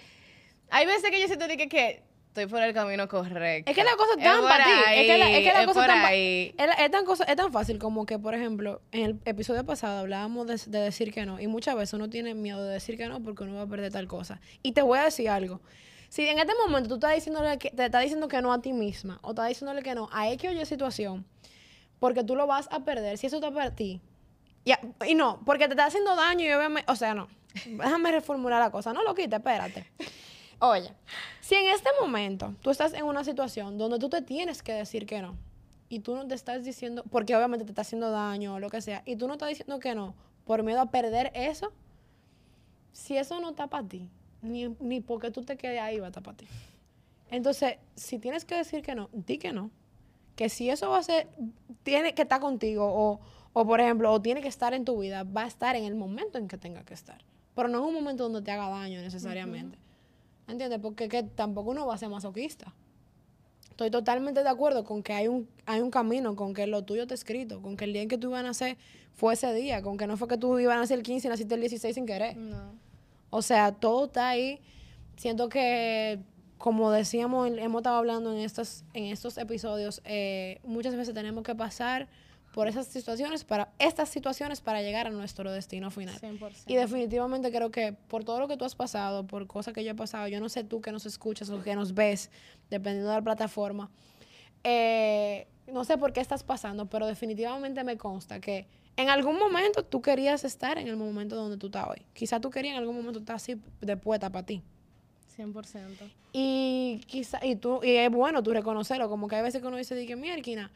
hay 0.70 0.86
veces 0.86 1.10
que 1.10 1.20
yo 1.20 1.26
siento 1.26 1.48
de 1.48 1.56
que, 1.56 1.68
que 1.68 2.04
estoy 2.30 2.46
por 2.46 2.62
el 2.62 2.72
camino 2.74 3.06
correcto. 3.08 3.70
es 3.70 3.76
que 3.76 3.84
la 3.84 3.92
cosa 3.96 4.14
es 4.16 4.24
tan 4.24 4.42
para 4.42 4.64
ti, 4.64 4.70
es 4.94 5.06
que 5.06 5.18
la, 5.18 5.30
es 5.30 5.38
que 5.46 5.52
la 5.52 5.58
ahí, 5.60 5.66
cosa 5.66 5.80
es 5.82 5.86
tan, 5.86 6.00
pa- 6.02 6.08
ahí. 6.08 6.54
es, 6.56 6.66
la- 6.66 6.72
es 6.74 6.90
tan 6.90 7.04
cosa- 7.04 7.24
es 7.24 7.36
tan 7.36 7.52
fácil 7.52 7.78
como 7.78 8.06
que, 8.06 8.18
por 8.18 8.34
ejemplo, 8.34 8.80
en 8.92 9.04
el 9.04 9.20
episodio 9.24 9.64
pasado 9.66 9.98
hablábamos 10.00 10.46
de, 10.46 10.56
de 10.70 10.78
decir 10.84 11.12
que 11.12 11.26
no, 11.26 11.38
y 11.40 11.46
muchas 11.46 11.74
veces 11.76 11.92
uno 11.94 12.08
tiene 12.08 12.34
miedo 12.34 12.64
de 12.64 12.72
decir 12.72 12.96
que 12.96 13.06
no 13.06 13.22
porque 13.22 13.44
uno 13.44 13.54
va 13.54 13.62
a 13.62 13.66
perder 13.66 13.92
tal 13.92 14.08
cosa. 14.08 14.40
Y 14.62 14.72
te 14.72 14.82
voy 14.82 14.98
a 14.98 15.04
decir 15.04 15.28
algo. 15.28 15.60
Si 16.08 16.26
en 16.26 16.38
este 16.40 16.52
momento 16.66 16.88
tú 16.88 16.94
estás 16.96 17.14
diciéndole 17.14 17.56
que, 17.58 17.70
te 17.70 17.84
estás 17.84 18.02
diciendo 18.02 18.26
que 18.26 18.40
no 18.42 18.52
a 18.52 18.60
ti 18.60 18.72
misma, 18.72 19.18
o 19.22 19.30
estás 19.30 19.48
diciéndole 19.48 19.82
que 19.82 19.94
no 19.94 20.08
a 20.12 20.28
X 20.32 20.50
o 20.50 20.52
Y 20.52 20.66
situación, 20.66 21.24
porque 21.98 22.24
tú 22.24 22.34
lo 22.36 22.46
vas 22.46 22.68
a 22.72 22.80
perder, 22.84 23.18
si 23.18 23.26
eso 23.28 23.36
está 23.36 23.50
para 23.52 23.74
ti. 23.74 24.00
Y 25.06 25.14
no, 25.14 25.40
porque 25.46 25.66
te 25.66 25.72
está 25.74 25.86
haciendo 25.86 26.14
daño 26.16 26.44
y 26.46 26.52
obviamente, 26.52 26.90
o 26.90 26.96
sea, 26.96 27.14
no. 27.14 27.28
Déjame 27.64 28.12
reformular 28.12 28.60
la 28.60 28.70
cosa. 28.70 28.92
No 28.92 29.02
lo 29.02 29.14
quites, 29.14 29.38
espérate. 29.38 29.86
Oye, 30.60 30.92
si 31.40 31.54
en 31.54 31.68
este 31.68 31.88
momento 32.00 32.54
tú 32.60 32.70
estás 32.70 32.92
en 32.92 33.04
una 33.04 33.24
situación 33.24 33.78
donde 33.78 33.98
tú 33.98 34.08
te 34.10 34.20
tienes 34.20 34.62
que 34.62 34.74
decir 34.74 35.06
que 35.06 35.22
no, 35.22 35.36
y 35.88 36.00
tú 36.00 36.14
no 36.14 36.28
te 36.28 36.34
estás 36.34 36.64
diciendo, 36.64 37.02
porque 37.10 37.34
obviamente 37.34 37.64
te 37.64 37.72
está 37.72 37.82
haciendo 37.82 38.10
daño 38.10 38.54
o 38.54 38.60
lo 38.60 38.68
que 38.68 38.80
sea, 38.80 39.02
y 39.06 39.16
tú 39.16 39.26
no 39.26 39.34
estás 39.34 39.48
diciendo 39.48 39.78
que 39.78 39.94
no 39.94 40.14
por 40.44 40.62
miedo 40.62 40.80
a 40.80 40.90
perder 40.90 41.30
eso, 41.34 41.72
si 42.92 43.16
eso 43.16 43.40
no 43.40 43.50
está 43.50 43.68
para 43.68 43.86
ti, 43.86 44.08
ni, 44.42 44.68
ni 44.80 45.00
porque 45.00 45.30
tú 45.30 45.42
te 45.42 45.56
quedes 45.56 45.80
ahí 45.80 45.98
va 45.98 46.06
a 46.06 46.08
estar 46.08 46.22
para 46.22 46.36
ti. 46.36 46.46
Entonces, 47.30 47.76
si 47.94 48.18
tienes 48.18 48.44
que 48.44 48.56
decir 48.56 48.82
que 48.82 48.94
no, 48.94 49.08
di 49.12 49.38
que 49.38 49.52
no. 49.52 49.70
Que 50.36 50.48
si 50.48 50.70
eso 50.70 50.90
va 50.90 50.98
a 50.98 51.02
ser, 51.02 51.28
tiene 51.82 52.14
que 52.14 52.22
estar 52.22 52.40
contigo 52.40 52.84
o, 52.84 53.20
o, 53.52 53.66
por 53.66 53.80
ejemplo, 53.80 54.12
o 54.12 54.20
tiene 54.20 54.40
que 54.40 54.48
estar 54.48 54.74
en 54.74 54.84
tu 54.84 54.98
vida, 54.98 55.22
va 55.24 55.44
a 55.44 55.46
estar 55.46 55.76
en 55.76 55.84
el 55.84 55.94
momento 55.94 56.38
en 56.38 56.48
que 56.48 56.58
tenga 56.58 56.84
que 56.84 56.94
estar. 56.94 57.22
Pero 57.54 57.68
no 57.68 57.78
en 57.78 57.84
un 57.84 57.94
momento 57.94 58.24
donde 58.24 58.42
te 58.42 58.50
haga 58.50 58.68
daño 58.68 59.00
necesariamente. 59.00 59.78
¿Entiendes? 60.50 60.78
Porque 60.80 61.08
que 61.08 61.22
tampoco 61.22 61.70
uno 61.70 61.86
va 61.86 61.94
a 61.94 61.98
ser 61.98 62.08
masoquista. 62.08 62.74
Estoy 63.70 63.90
totalmente 63.90 64.42
de 64.42 64.48
acuerdo 64.48 64.84
con 64.84 65.02
que 65.02 65.14
hay 65.14 65.26
un, 65.26 65.48
hay 65.64 65.80
un 65.80 65.90
camino, 65.90 66.36
con 66.36 66.52
que 66.52 66.66
lo 66.66 66.84
tuyo 66.84 67.02
está 67.02 67.14
escrito, 67.14 67.62
con 67.62 67.76
que 67.76 67.84
el 67.86 67.94
día 67.94 68.02
en 68.02 68.08
que 68.08 68.18
tú 68.18 68.28
ibas 68.28 68.40
a 68.40 68.42
nacer 68.42 68.76
fue 69.14 69.34
ese 69.34 69.52
día, 69.54 69.80
con 69.80 69.96
que 69.96 70.06
no 70.06 70.16
fue 70.16 70.28
que 70.28 70.36
tú 70.36 70.58
ibas 70.58 70.76
a 70.76 70.80
nacer 70.80 70.98
el 70.98 71.02
15 71.02 71.28
y 71.28 71.30
naciste 71.30 71.54
el 71.54 71.60
16 71.60 71.94
sin 71.94 72.04
querer. 72.04 72.36
No. 72.36 72.74
O 73.30 73.42
sea, 73.42 73.72
todo 73.72 74.06
está 74.06 74.28
ahí. 74.28 74.60
Siento 75.16 75.48
que, 75.48 76.18
como 76.58 76.90
decíamos, 76.90 77.48
hemos 77.56 77.80
estado 77.80 77.96
hablando 77.96 78.32
en 78.32 78.40
estos, 78.40 78.84
en 78.92 79.04
estos 79.04 79.38
episodios, 79.38 80.02
eh, 80.04 80.60
muchas 80.64 80.94
veces 80.94 81.14
tenemos 81.14 81.42
que 81.42 81.54
pasar 81.54 82.08
por 82.52 82.68
esas 82.68 82.86
situaciones 82.86 83.44
para 83.44 83.72
estas 83.78 84.08
situaciones 84.08 84.60
para 84.60 84.82
llegar 84.82 85.06
a 85.06 85.10
nuestro 85.10 85.52
destino 85.52 85.90
final. 85.90 86.18
100%. 86.20 86.64
Y 86.66 86.74
definitivamente 86.74 87.50
creo 87.50 87.70
que 87.70 87.92
por 87.92 88.24
todo 88.24 88.40
lo 88.40 88.48
que 88.48 88.56
tú 88.56 88.64
has 88.64 88.74
pasado, 88.74 89.26
por 89.26 89.46
cosas 89.46 89.74
que 89.74 89.84
yo 89.84 89.92
he 89.92 89.94
pasado, 89.94 90.26
yo 90.28 90.40
no 90.40 90.48
sé 90.48 90.64
tú 90.64 90.80
que 90.80 90.92
nos 90.92 91.06
escuchas 91.06 91.50
o 91.50 91.62
que 91.62 91.74
nos 91.76 91.94
ves, 91.94 92.30
dependiendo 92.68 93.10
de 93.10 93.16
la 93.16 93.22
plataforma, 93.22 93.90
eh, 94.64 95.46
no 95.72 95.84
sé 95.84 95.96
por 95.96 96.12
qué 96.12 96.20
estás 96.20 96.42
pasando, 96.42 96.86
pero 96.86 97.06
definitivamente 97.06 97.84
me 97.84 97.96
consta 97.96 98.40
que 98.40 98.66
en 98.96 99.08
algún 99.08 99.38
momento 99.38 99.84
tú 99.84 100.02
querías 100.02 100.44
estar 100.44 100.76
en 100.78 100.88
el 100.88 100.96
momento 100.96 101.36
donde 101.36 101.56
tú 101.56 101.66
estás 101.66 101.86
hoy. 101.88 102.02
Quizá 102.12 102.40
tú 102.40 102.50
querías 102.50 102.72
en 102.72 102.80
algún 102.80 102.96
momento 102.96 103.20
estar 103.20 103.36
así 103.36 103.56
de 103.80 103.96
poeta 103.96 104.30
para 104.30 104.44
ti. 104.44 104.62
100%. 105.38 106.10
Y 106.32 107.00
quizá, 107.06 107.44
y 107.44 107.56
tú, 107.56 107.80
y 107.82 107.92
es 107.92 108.10
bueno 108.10 108.42
tú 108.42 108.52
reconocerlo, 108.52 109.08
como 109.08 109.28
que 109.28 109.36
hay 109.36 109.42
veces 109.42 109.62
que 109.62 109.68
uno 109.68 109.76
dice, 109.76 109.94
di 109.94 110.06
que 110.06 110.16
mierda, 110.16 110.70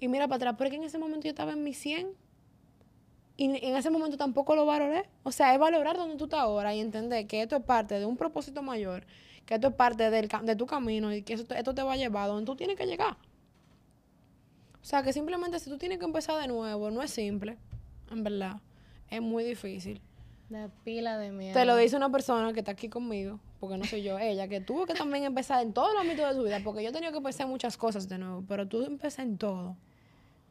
y 0.00 0.08
mira 0.08 0.26
para 0.28 0.36
atrás, 0.36 0.54
pero 0.58 0.68
es 0.68 0.70
que 0.72 0.76
en 0.76 0.84
ese 0.84 0.98
momento 0.98 1.24
yo 1.24 1.30
estaba 1.30 1.52
en 1.52 1.62
mi 1.64 1.74
100 1.74 2.08
y 3.36 3.44
en 3.64 3.76
ese 3.76 3.90
momento 3.90 4.16
tampoco 4.16 4.56
lo 4.56 4.66
valoré. 4.66 5.08
O 5.22 5.30
sea, 5.32 5.52
es 5.54 5.60
valorar 5.60 5.96
donde 5.96 6.16
tú 6.16 6.24
estás 6.24 6.40
ahora 6.40 6.74
y 6.74 6.80
entender 6.80 7.26
que 7.26 7.42
esto 7.42 7.56
es 7.56 7.62
parte 7.62 7.98
de 7.98 8.06
un 8.06 8.16
propósito 8.16 8.62
mayor, 8.62 9.04
que 9.46 9.54
esto 9.54 9.68
es 9.68 9.74
parte 9.74 10.10
del, 10.10 10.28
de 10.42 10.56
tu 10.56 10.66
camino 10.66 11.12
y 11.14 11.22
que 11.22 11.34
eso 11.34 11.44
te- 11.44 11.56
esto 11.56 11.74
te 11.74 11.82
va 11.82 11.92
a 11.92 11.96
llevar 11.96 12.24
a 12.24 12.28
donde 12.28 12.44
tú 12.46 12.56
tienes 12.56 12.76
que 12.76 12.86
llegar. 12.86 13.16
O 14.82 14.84
sea, 14.84 15.02
que 15.02 15.12
simplemente 15.12 15.58
si 15.60 15.70
tú 15.70 15.78
tienes 15.78 15.98
que 15.98 16.04
empezar 16.04 16.40
de 16.40 16.48
nuevo, 16.48 16.90
no 16.90 17.02
es 17.02 17.10
simple, 17.10 17.58
en 18.10 18.24
verdad. 18.24 18.60
Es 19.10 19.20
muy 19.20 19.44
difícil. 19.44 20.00
La 20.50 20.68
pila 20.82 21.18
de 21.18 21.30
miedo. 21.30 21.52
Te 21.54 21.64
lo 21.66 21.76
dice 21.76 21.96
una 21.96 22.10
persona 22.10 22.52
que 22.54 22.60
está 22.60 22.72
aquí 22.72 22.88
conmigo, 22.88 23.38
porque 23.60 23.76
no 23.76 23.84
soy 23.84 24.02
yo, 24.02 24.18
ella, 24.20 24.48
que 24.48 24.60
tuvo 24.60 24.86
que 24.86 24.94
también 24.94 25.24
empezar 25.24 25.62
en 25.62 25.72
todos 25.74 25.92
los 25.92 26.00
ámbitos 26.02 26.26
de 26.28 26.34
su 26.34 26.42
vida, 26.42 26.60
porque 26.64 26.82
yo 26.82 26.88
he 26.88 26.92
tenido 26.92 27.12
que 27.12 27.18
empezar 27.18 27.46
en 27.46 27.50
muchas 27.52 27.76
cosas 27.76 28.08
de 28.08 28.18
nuevo, 28.18 28.42
pero 28.48 28.66
tú 28.66 28.82
empecé 28.82 29.22
en 29.22 29.36
todo. 29.38 29.76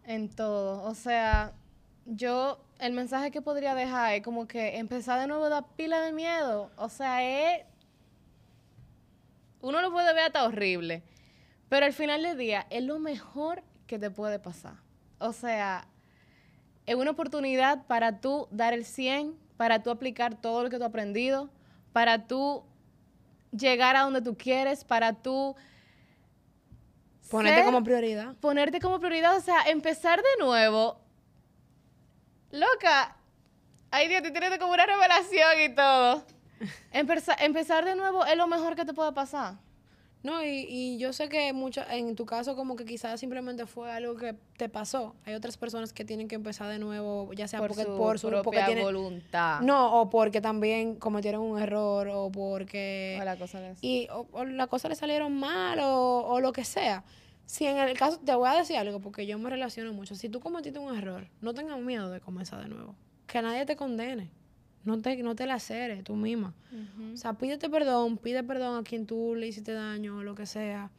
En 0.08 0.30
todo. 0.30 0.82
O 0.84 0.96
sea, 0.96 1.54
yo, 2.06 2.60
el 2.80 2.94
mensaje 2.94 3.30
que 3.30 3.42
podría 3.42 3.76
dejar 3.76 4.14
es 4.14 4.24
como 4.24 4.48
que 4.48 4.78
empezar 4.78 5.20
de 5.20 5.28
nuevo 5.28 5.50
da 5.50 5.62
pila 5.62 6.00
de 6.00 6.14
miedo. 6.14 6.72
O 6.78 6.88
sea, 6.88 7.24
es. 7.24 7.66
Uno 9.62 9.82
lo 9.82 9.92
puede 9.92 10.14
ver 10.14 10.28
hasta 10.28 10.46
horrible. 10.46 11.04
Pero 11.68 11.86
al 11.86 11.94
final 11.94 12.24
del 12.24 12.38
día 12.38 12.66
es 12.70 12.84
lo 12.84 13.00
mejor 13.00 13.64
que 13.86 14.00
te 14.00 14.10
puede 14.10 14.40
pasar. 14.40 14.76
O 15.20 15.34
sea, 15.34 15.88
es 16.86 16.96
una 16.96 17.12
oportunidad 17.12 17.86
para 17.86 18.22
tú 18.22 18.48
dar 18.50 18.74
el 18.74 18.86
100, 18.86 19.36
para 19.58 19.84
tú 19.84 19.90
aplicar 19.90 20.40
todo 20.40 20.64
lo 20.64 20.70
que 20.70 20.78
tú 20.78 20.84
has 20.84 20.90
aprendido, 20.90 21.50
para 21.92 22.28
tú 22.28 22.64
llegar 23.52 23.98
a 23.98 24.04
donde 24.04 24.22
tú 24.22 24.38
quieres, 24.38 24.86
para 24.86 25.12
tú 25.12 25.56
Ponerte 27.30 27.58
ser- 27.58 27.66
como 27.66 27.84
prioridad. 27.84 28.36
ponerte 28.36 28.80
como 28.80 29.00
prioridad, 29.00 29.36
o 29.38 29.42
sea, 29.42 29.64
empezar 29.64 30.20
de 30.22 30.44
nuevo. 30.44 31.00
Loca, 32.52 33.16
ay 33.92 34.08
Dios, 34.08 34.24
te 34.24 34.32
tienes 34.32 34.58
como 34.60 34.74
una 34.74 34.86
revelación 34.86 35.62
y 35.66 35.76
todo. 35.76 36.24
Empeza- 36.94 37.36
empezar 37.40 37.86
de 37.86 37.96
nuevo 37.96 38.26
es 38.26 38.36
lo 38.38 38.48
mejor 38.48 38.76
que 38.76 38.86
te 38.86 38.94
puede 38.94 39.12
pasar. 39.12 39.56
No, 40.24 40.44
y, 40.44 40.66
y 40.68 40.98
yo 40.98 41.14
sé 41.14 41.30
que 41.30 41.54
mucho, 41.54 41.82
en 41.90 42.16
tu 42.16 42.26
caso 42.26 42.56
como 42.56 42.76
que 42.76 42.84
quizás 42.86 43.20
simplemente 43.20 43.66
fue 43.66 43.92
algo 43.92 44.16
que 44.18 44.36
te 44.58 44.68
pasó. 44.68 45.16
Hay 45.26 45.36
otras 45.36 45.58
personas 45.58 45.94
que 45.94 46.04
tienen 46.04 46.28
que 46.28 46.36
empezar 46.36 46.70
de 46.70 46.80
nuevo, 46.80 47.32
ya 47.34 47.48
sea 47.48 47.60
Por 47.60 47.70
porque 47.70 47.84
su 47.84 47.98
por 47.98 48.20
su 48.20 48.28
porque 48.28 48.42
propia 48.42 48.66
tienen- 48.66 48.84
voluntad. 48.84 49.62
No, 49.62 50.02
o 50.02 50.10
porque 50.10 50.42
también 50.42 50.96
cometieron 50.96 51.42
un 51.44 51.60
error 51.62 52.10
o 52.12 52.32
porque 52.32 53.18
O 53.22 53.24
la 53.24 53.38
cosa 53.38 53.66
eso. 53.70 53.80
y 53.82 54.08
o, 54.12 54.28
o 54.32 54.44
las 54.44 54.68
cosas 54.68 54.90
le 54.90 54.96
salieron 54.96 55.34
mal 55.34 55.80
o, 55.80 56.26
o 56.28 56.40
lo 56.42 56.52
que 56.52 56.66
sea. 56.66 57.04
Si 57.46 57.66
en 57.66 57.78
el 57.78 57.98
caso, 57.98 58.20
te 58.20 58.36
voy 58.36 58.50
a 58.50 58.54
decir 58.56 58.76
algo 58.76 59.00
porque 59.00 59.26
yo 59.26 59.38
me 59.40 59.50
relaciono 59.50 59.94
mucho. 59.94 60.16
Si 60.16 60.28
tú 60.28 60.42
cometiste 60.42 60.80
un 60.80 60.98
error, 60.98 61.28
no 61.40 61.54
tengas 61.54 61.80
miedo 61.80 62.10
de 62.10 62.20
comenzar 62.20 62.62
de 62.62 62.68
nuevo. 62.68 62.96
Que 63.28 63.42
nadie 63.42 63.66
te 63.66 63.76
condene. 63.78 64.30
No 64.88 65.02
te, 65.02 65.22
no 65.22 65.36
te 65.36 65.46
laceres 65.46 66.04
tú 66.04 66.16
misma. 66.16 66.54
O 67.14 67.18
sea, 67.18 67.34
pídete 67.34 67.70
perdón, 67.70 68.18
pide 68.18 68.44
perdón 68.44 68.80
a 68.80 68.84
quien 68.84 69.06
tú 69.06 69.36
le 69.36 69.48
hiciste 69.48 69.74
daño 69.74 70.18
o 70.18 70.24
lo 70.24 70.34
que 70.34 70.46
sea, 70.46 70.90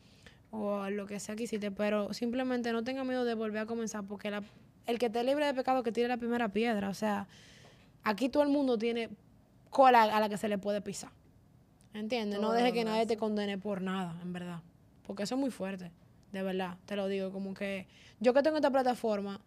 o 0.51 0.75
a 0.81 0.91
lo 0.91 1.07
que 1.07 1.19
sea 1.21 1.35
que 1.37 1.45
hiciste, 1.45 1.71
pero 1.71 2.13
simplemente 2.13 2.71
no 2.73 2.85
tenga 2.85 3.03
miedo 3.05 3.25
de 3.25 3.35
volver 3.35 3.63
a 3.63 3.67
comenzar, 3.67 4.05
porque 4.05 4.31
la- 4.31 4.43
el 4.87 4.99
que 4.99 5.07
esté 5.07 5.25
libre 5.25 5.47
de 5.47 5.55
pecado 5.55 5.83
que 5.83 5.91
tire 5.93 6.07
la 6.09 6.17
primera 6.19 6.49
piedra. 6.51 6.89
O 6.91 6.95
sea, 6.95 7.27
aquí 8.05 8.29
todo 8.29 8.43
el 8.43 8.49
mundo 8.51 8.77
tiene 8.79 9.09
cola 9.71 10.03
a 10.05 10.21
la 10.21 10.29
que 10.29 10.37
se 10.37 10.49
le 10.49 10.59
puede 10.59 10.81
pisar. 10.81 11.11
¿Entiendes? 11.95 12.41
No 12.41 12.53
deje 12.53 12.73
que 12.73 12.85
nadie 12.85 13.07
te 13.07 13.17
condene 13.17 13.59
por 13.59 13.81
nada, 13.81 14.19
en 14.23 14.33
verdad. 14.33 14.61
Porque 15.07 15.23
eso 15.23 15.35
es 15.35 15.41
muy 15.41 15.51
fuerte, 15.51 15.91
de 16.33 16.43
verdad, 16.43 16.77
te 16.87 16.95
lo 16.97 17.09
digo. 17.09 17.33
Como 17.33 17.55
que 17.55 17.87
yo 18.21 18.35
que 18.35 18.43
tengo 18.43 18.57
esta 18.57 18.71
plataforma, 18.71 19.41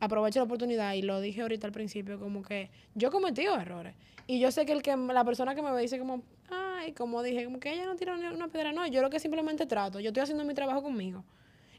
aprovecho 0.00 0.40
la 0.40 0.44
oportunidad 0.44 0.94
y 0.94 1.02
lo 1.02 1.20
dije 1.20 1.42
ahorita 1.42 1.66
al 1.66 1.72
principio, 1.72 2.18
como 2.18 2.42
que 2.42 2.70
yo 2.94 3.08
he 3.08 3.10
cometido 3.10 3.58
errores. 3.58 3.94
Y 4.26 4.40
yo 4.40 4.50
sé 4.50 4.66
que 4.66 4.72
el 4.72 4.82
que 4.82 4.96
la 4.96 5.24
persona 5.24 5.54
que 5.54 5.62
me 5.62 5.70
ve 5.72 5.82
dice 5.82 5.98
como, 5.98 6.22
ay, 6.50 6.92
como 6.92 7.22
dije, 7.22 7.44
como 7.44 7.60
que 7.60 7.72
ella 7.72 7.86
no 7.86 7.94
tira 7.96 8.16
ni 8.16 8.26
una 8.26 8.48
piedra. 8.48 8.72
No, 8.72 8.86
yo 8.86 9.00
lo 9.00 9.10
que 9.10 9.20
simplemente 9.20 9.66
trato. 9.66 10.00
Yo 10.00 10.08
estoy 10.08 10.22
haciendo 10.22 10.44
mi 10.44 10.54
trabajo 10.54 10.82
conmigo. 10.82 11.24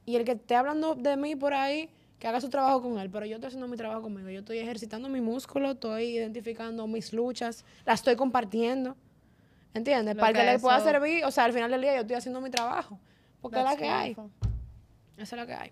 Y 0.06 0.16
el 0.16 0.24
que 0.24 0.34
esté 0.34 0.56
hablando 0.56 0.96
de 0.96 1.18
mí 1.18 1.36
por 1.36 1.54
ahí, 1.54 1.90
que 2.20 2.28
haga 2.28 2.40
su 2.40 2.50
trabajo 2.50 2.82
con 2.82 2.98
él. 3.00 3.10
Pero 3.10 3.26
yo 3.26 3.36
estoy 3.36 3.48
haciendo 3.48 3.68
mi 3.68 3.76
trabajo 3.76 4.02
conmigo. 4.02 4.30
Yo 4.30 4.40
estoy 4.40 4.60
ejercitando 4.60 5.10
mi 5.10 5.20
músculo, 5.20 5.72
estoy 5.72 6.06
identificando 6.06 6.88
mis 6.88 7.12
luchas, 7.12 7.66
las 7.86 8.00
estoy 8.00 8.16
compartiendo. 8.16 8.96
¿Entiendes? 9.74 10.16
Lo 10.16 10.22
Para 10.22 10.34
que 10.34 10.40
que 10.40 10.54
le 10.54 10.60
pueda 10.60 10.80
servir, 10.80 11.26
o 11.26 11.32
sea, 11.32 11.44
al 11.44 11.54
final 11.54 11.70
del 11.70 11.82
día 11.82 11.96
yo 11.96 12.02
estoy 12.02 12.16
haciendo 12.16 12.40
mi 12.40 12.50
trabajo. 12.50 12.98
Porque 13.42 13.60
es 13.60 13.66
la 13.66 13.76
que 13.76 13.90
hay. 13.90 14.16
Esa 15.18 15.36
es 15.36 15.40
la 15.42 15.46
que 15.46 15.54
hay. 15.54 15.72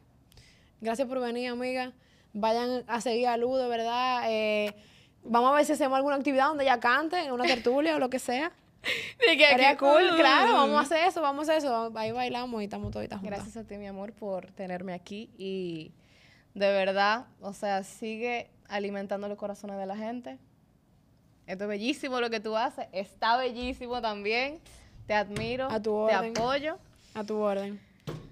Gracias 0.81 1.07
por 1.07 1.21
venir, 1.21 1.49
amiga. 1.49 1.93
Vayan 2.37 2.83
a 2.87 2.99
seguir 2.99 3.27
a 3.27 3.37
Lu, 3.37 3.55
de 3.55 3.67
verdad. 3.69 4.23
Eh, 4.27 4.73
vamos 5.23 5.51
a 5.51 5.55
ver 5.55 5.65
si 5.65 5.71
hacemos 5.71 5.95
alguna 5.95 6.17
actividad 6.17 6.47
donde 6.49 6.65
ella 6.65 6.79
cante, 6.81 7.17
en 7.17 7.31
una 7.31 7.45
tertulia 7.45 7.95
o 7.95 7.99
lo 7.99 8.09
que 8.09 8.19
sea. 8.19 8.51
Y 9.33 9.37
que 9.37 9.45
aquí- 9.47 9.77
cool, 9.77 10.15
claro. 10.15 10.53
Vamos 10.53 10.77
a 10.77 10.81
hacer 10.81 11.07
eso, 11.07 11.21
vamos 11.21 11.47
a 11.49 11.53
hacer 11.53 11.65
eso. 11.65 11.91
Ahí 11.95 12.11
bailamos 12.11 12.61
y 12.61 12.65
estamos 12.65 12.91
toditas 12.91 13.19
juntas. 13.19 13.39
Gracias 13.39 13.65
a 13.65 13.67
ti, 13.67 13.77
mi 13.77 13.87
amor, 13.87 14.11
por 14.13 14.51
tenerme 14.51 14.93
aquí 14.93 15.31
y 15.39 15.91
de 16.53 16.71
verdad, 16.71 17.25
o 17.41 17.53
sea, 17.53 17.83
sigue 17.83 18.49
alimentando 18.67 19.27
los 19.27 19.37
corazones 19.37 19.77
de 19.77 19.85
la 19.87 19.95
gente. 19.97 20.37
Esto 21.47 21.63
es 21.63 21.69
bellísimo 21.69 22.19
lo 22.19 22.29
que 22.29 22.39
tú 22.39 22.55
haces, 22.57 22.87
está 22.91 23.37
bellísimo 23.37 24.01
también. 24.01 24.59
Te 25.07 25.13
admiro, 25.13 25.67
A 25.71 25.79
tu 25.81 26.05
te 26.07 26.15
orden. 26.17 26.37
apoyo, 26.37 26.77
A 27.13 27.23
tu 27.23 27.37
orden. 27.39 27.79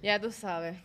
ya 0.02 0.20
tú 0.20 0.30
sabes. 0.30 0.76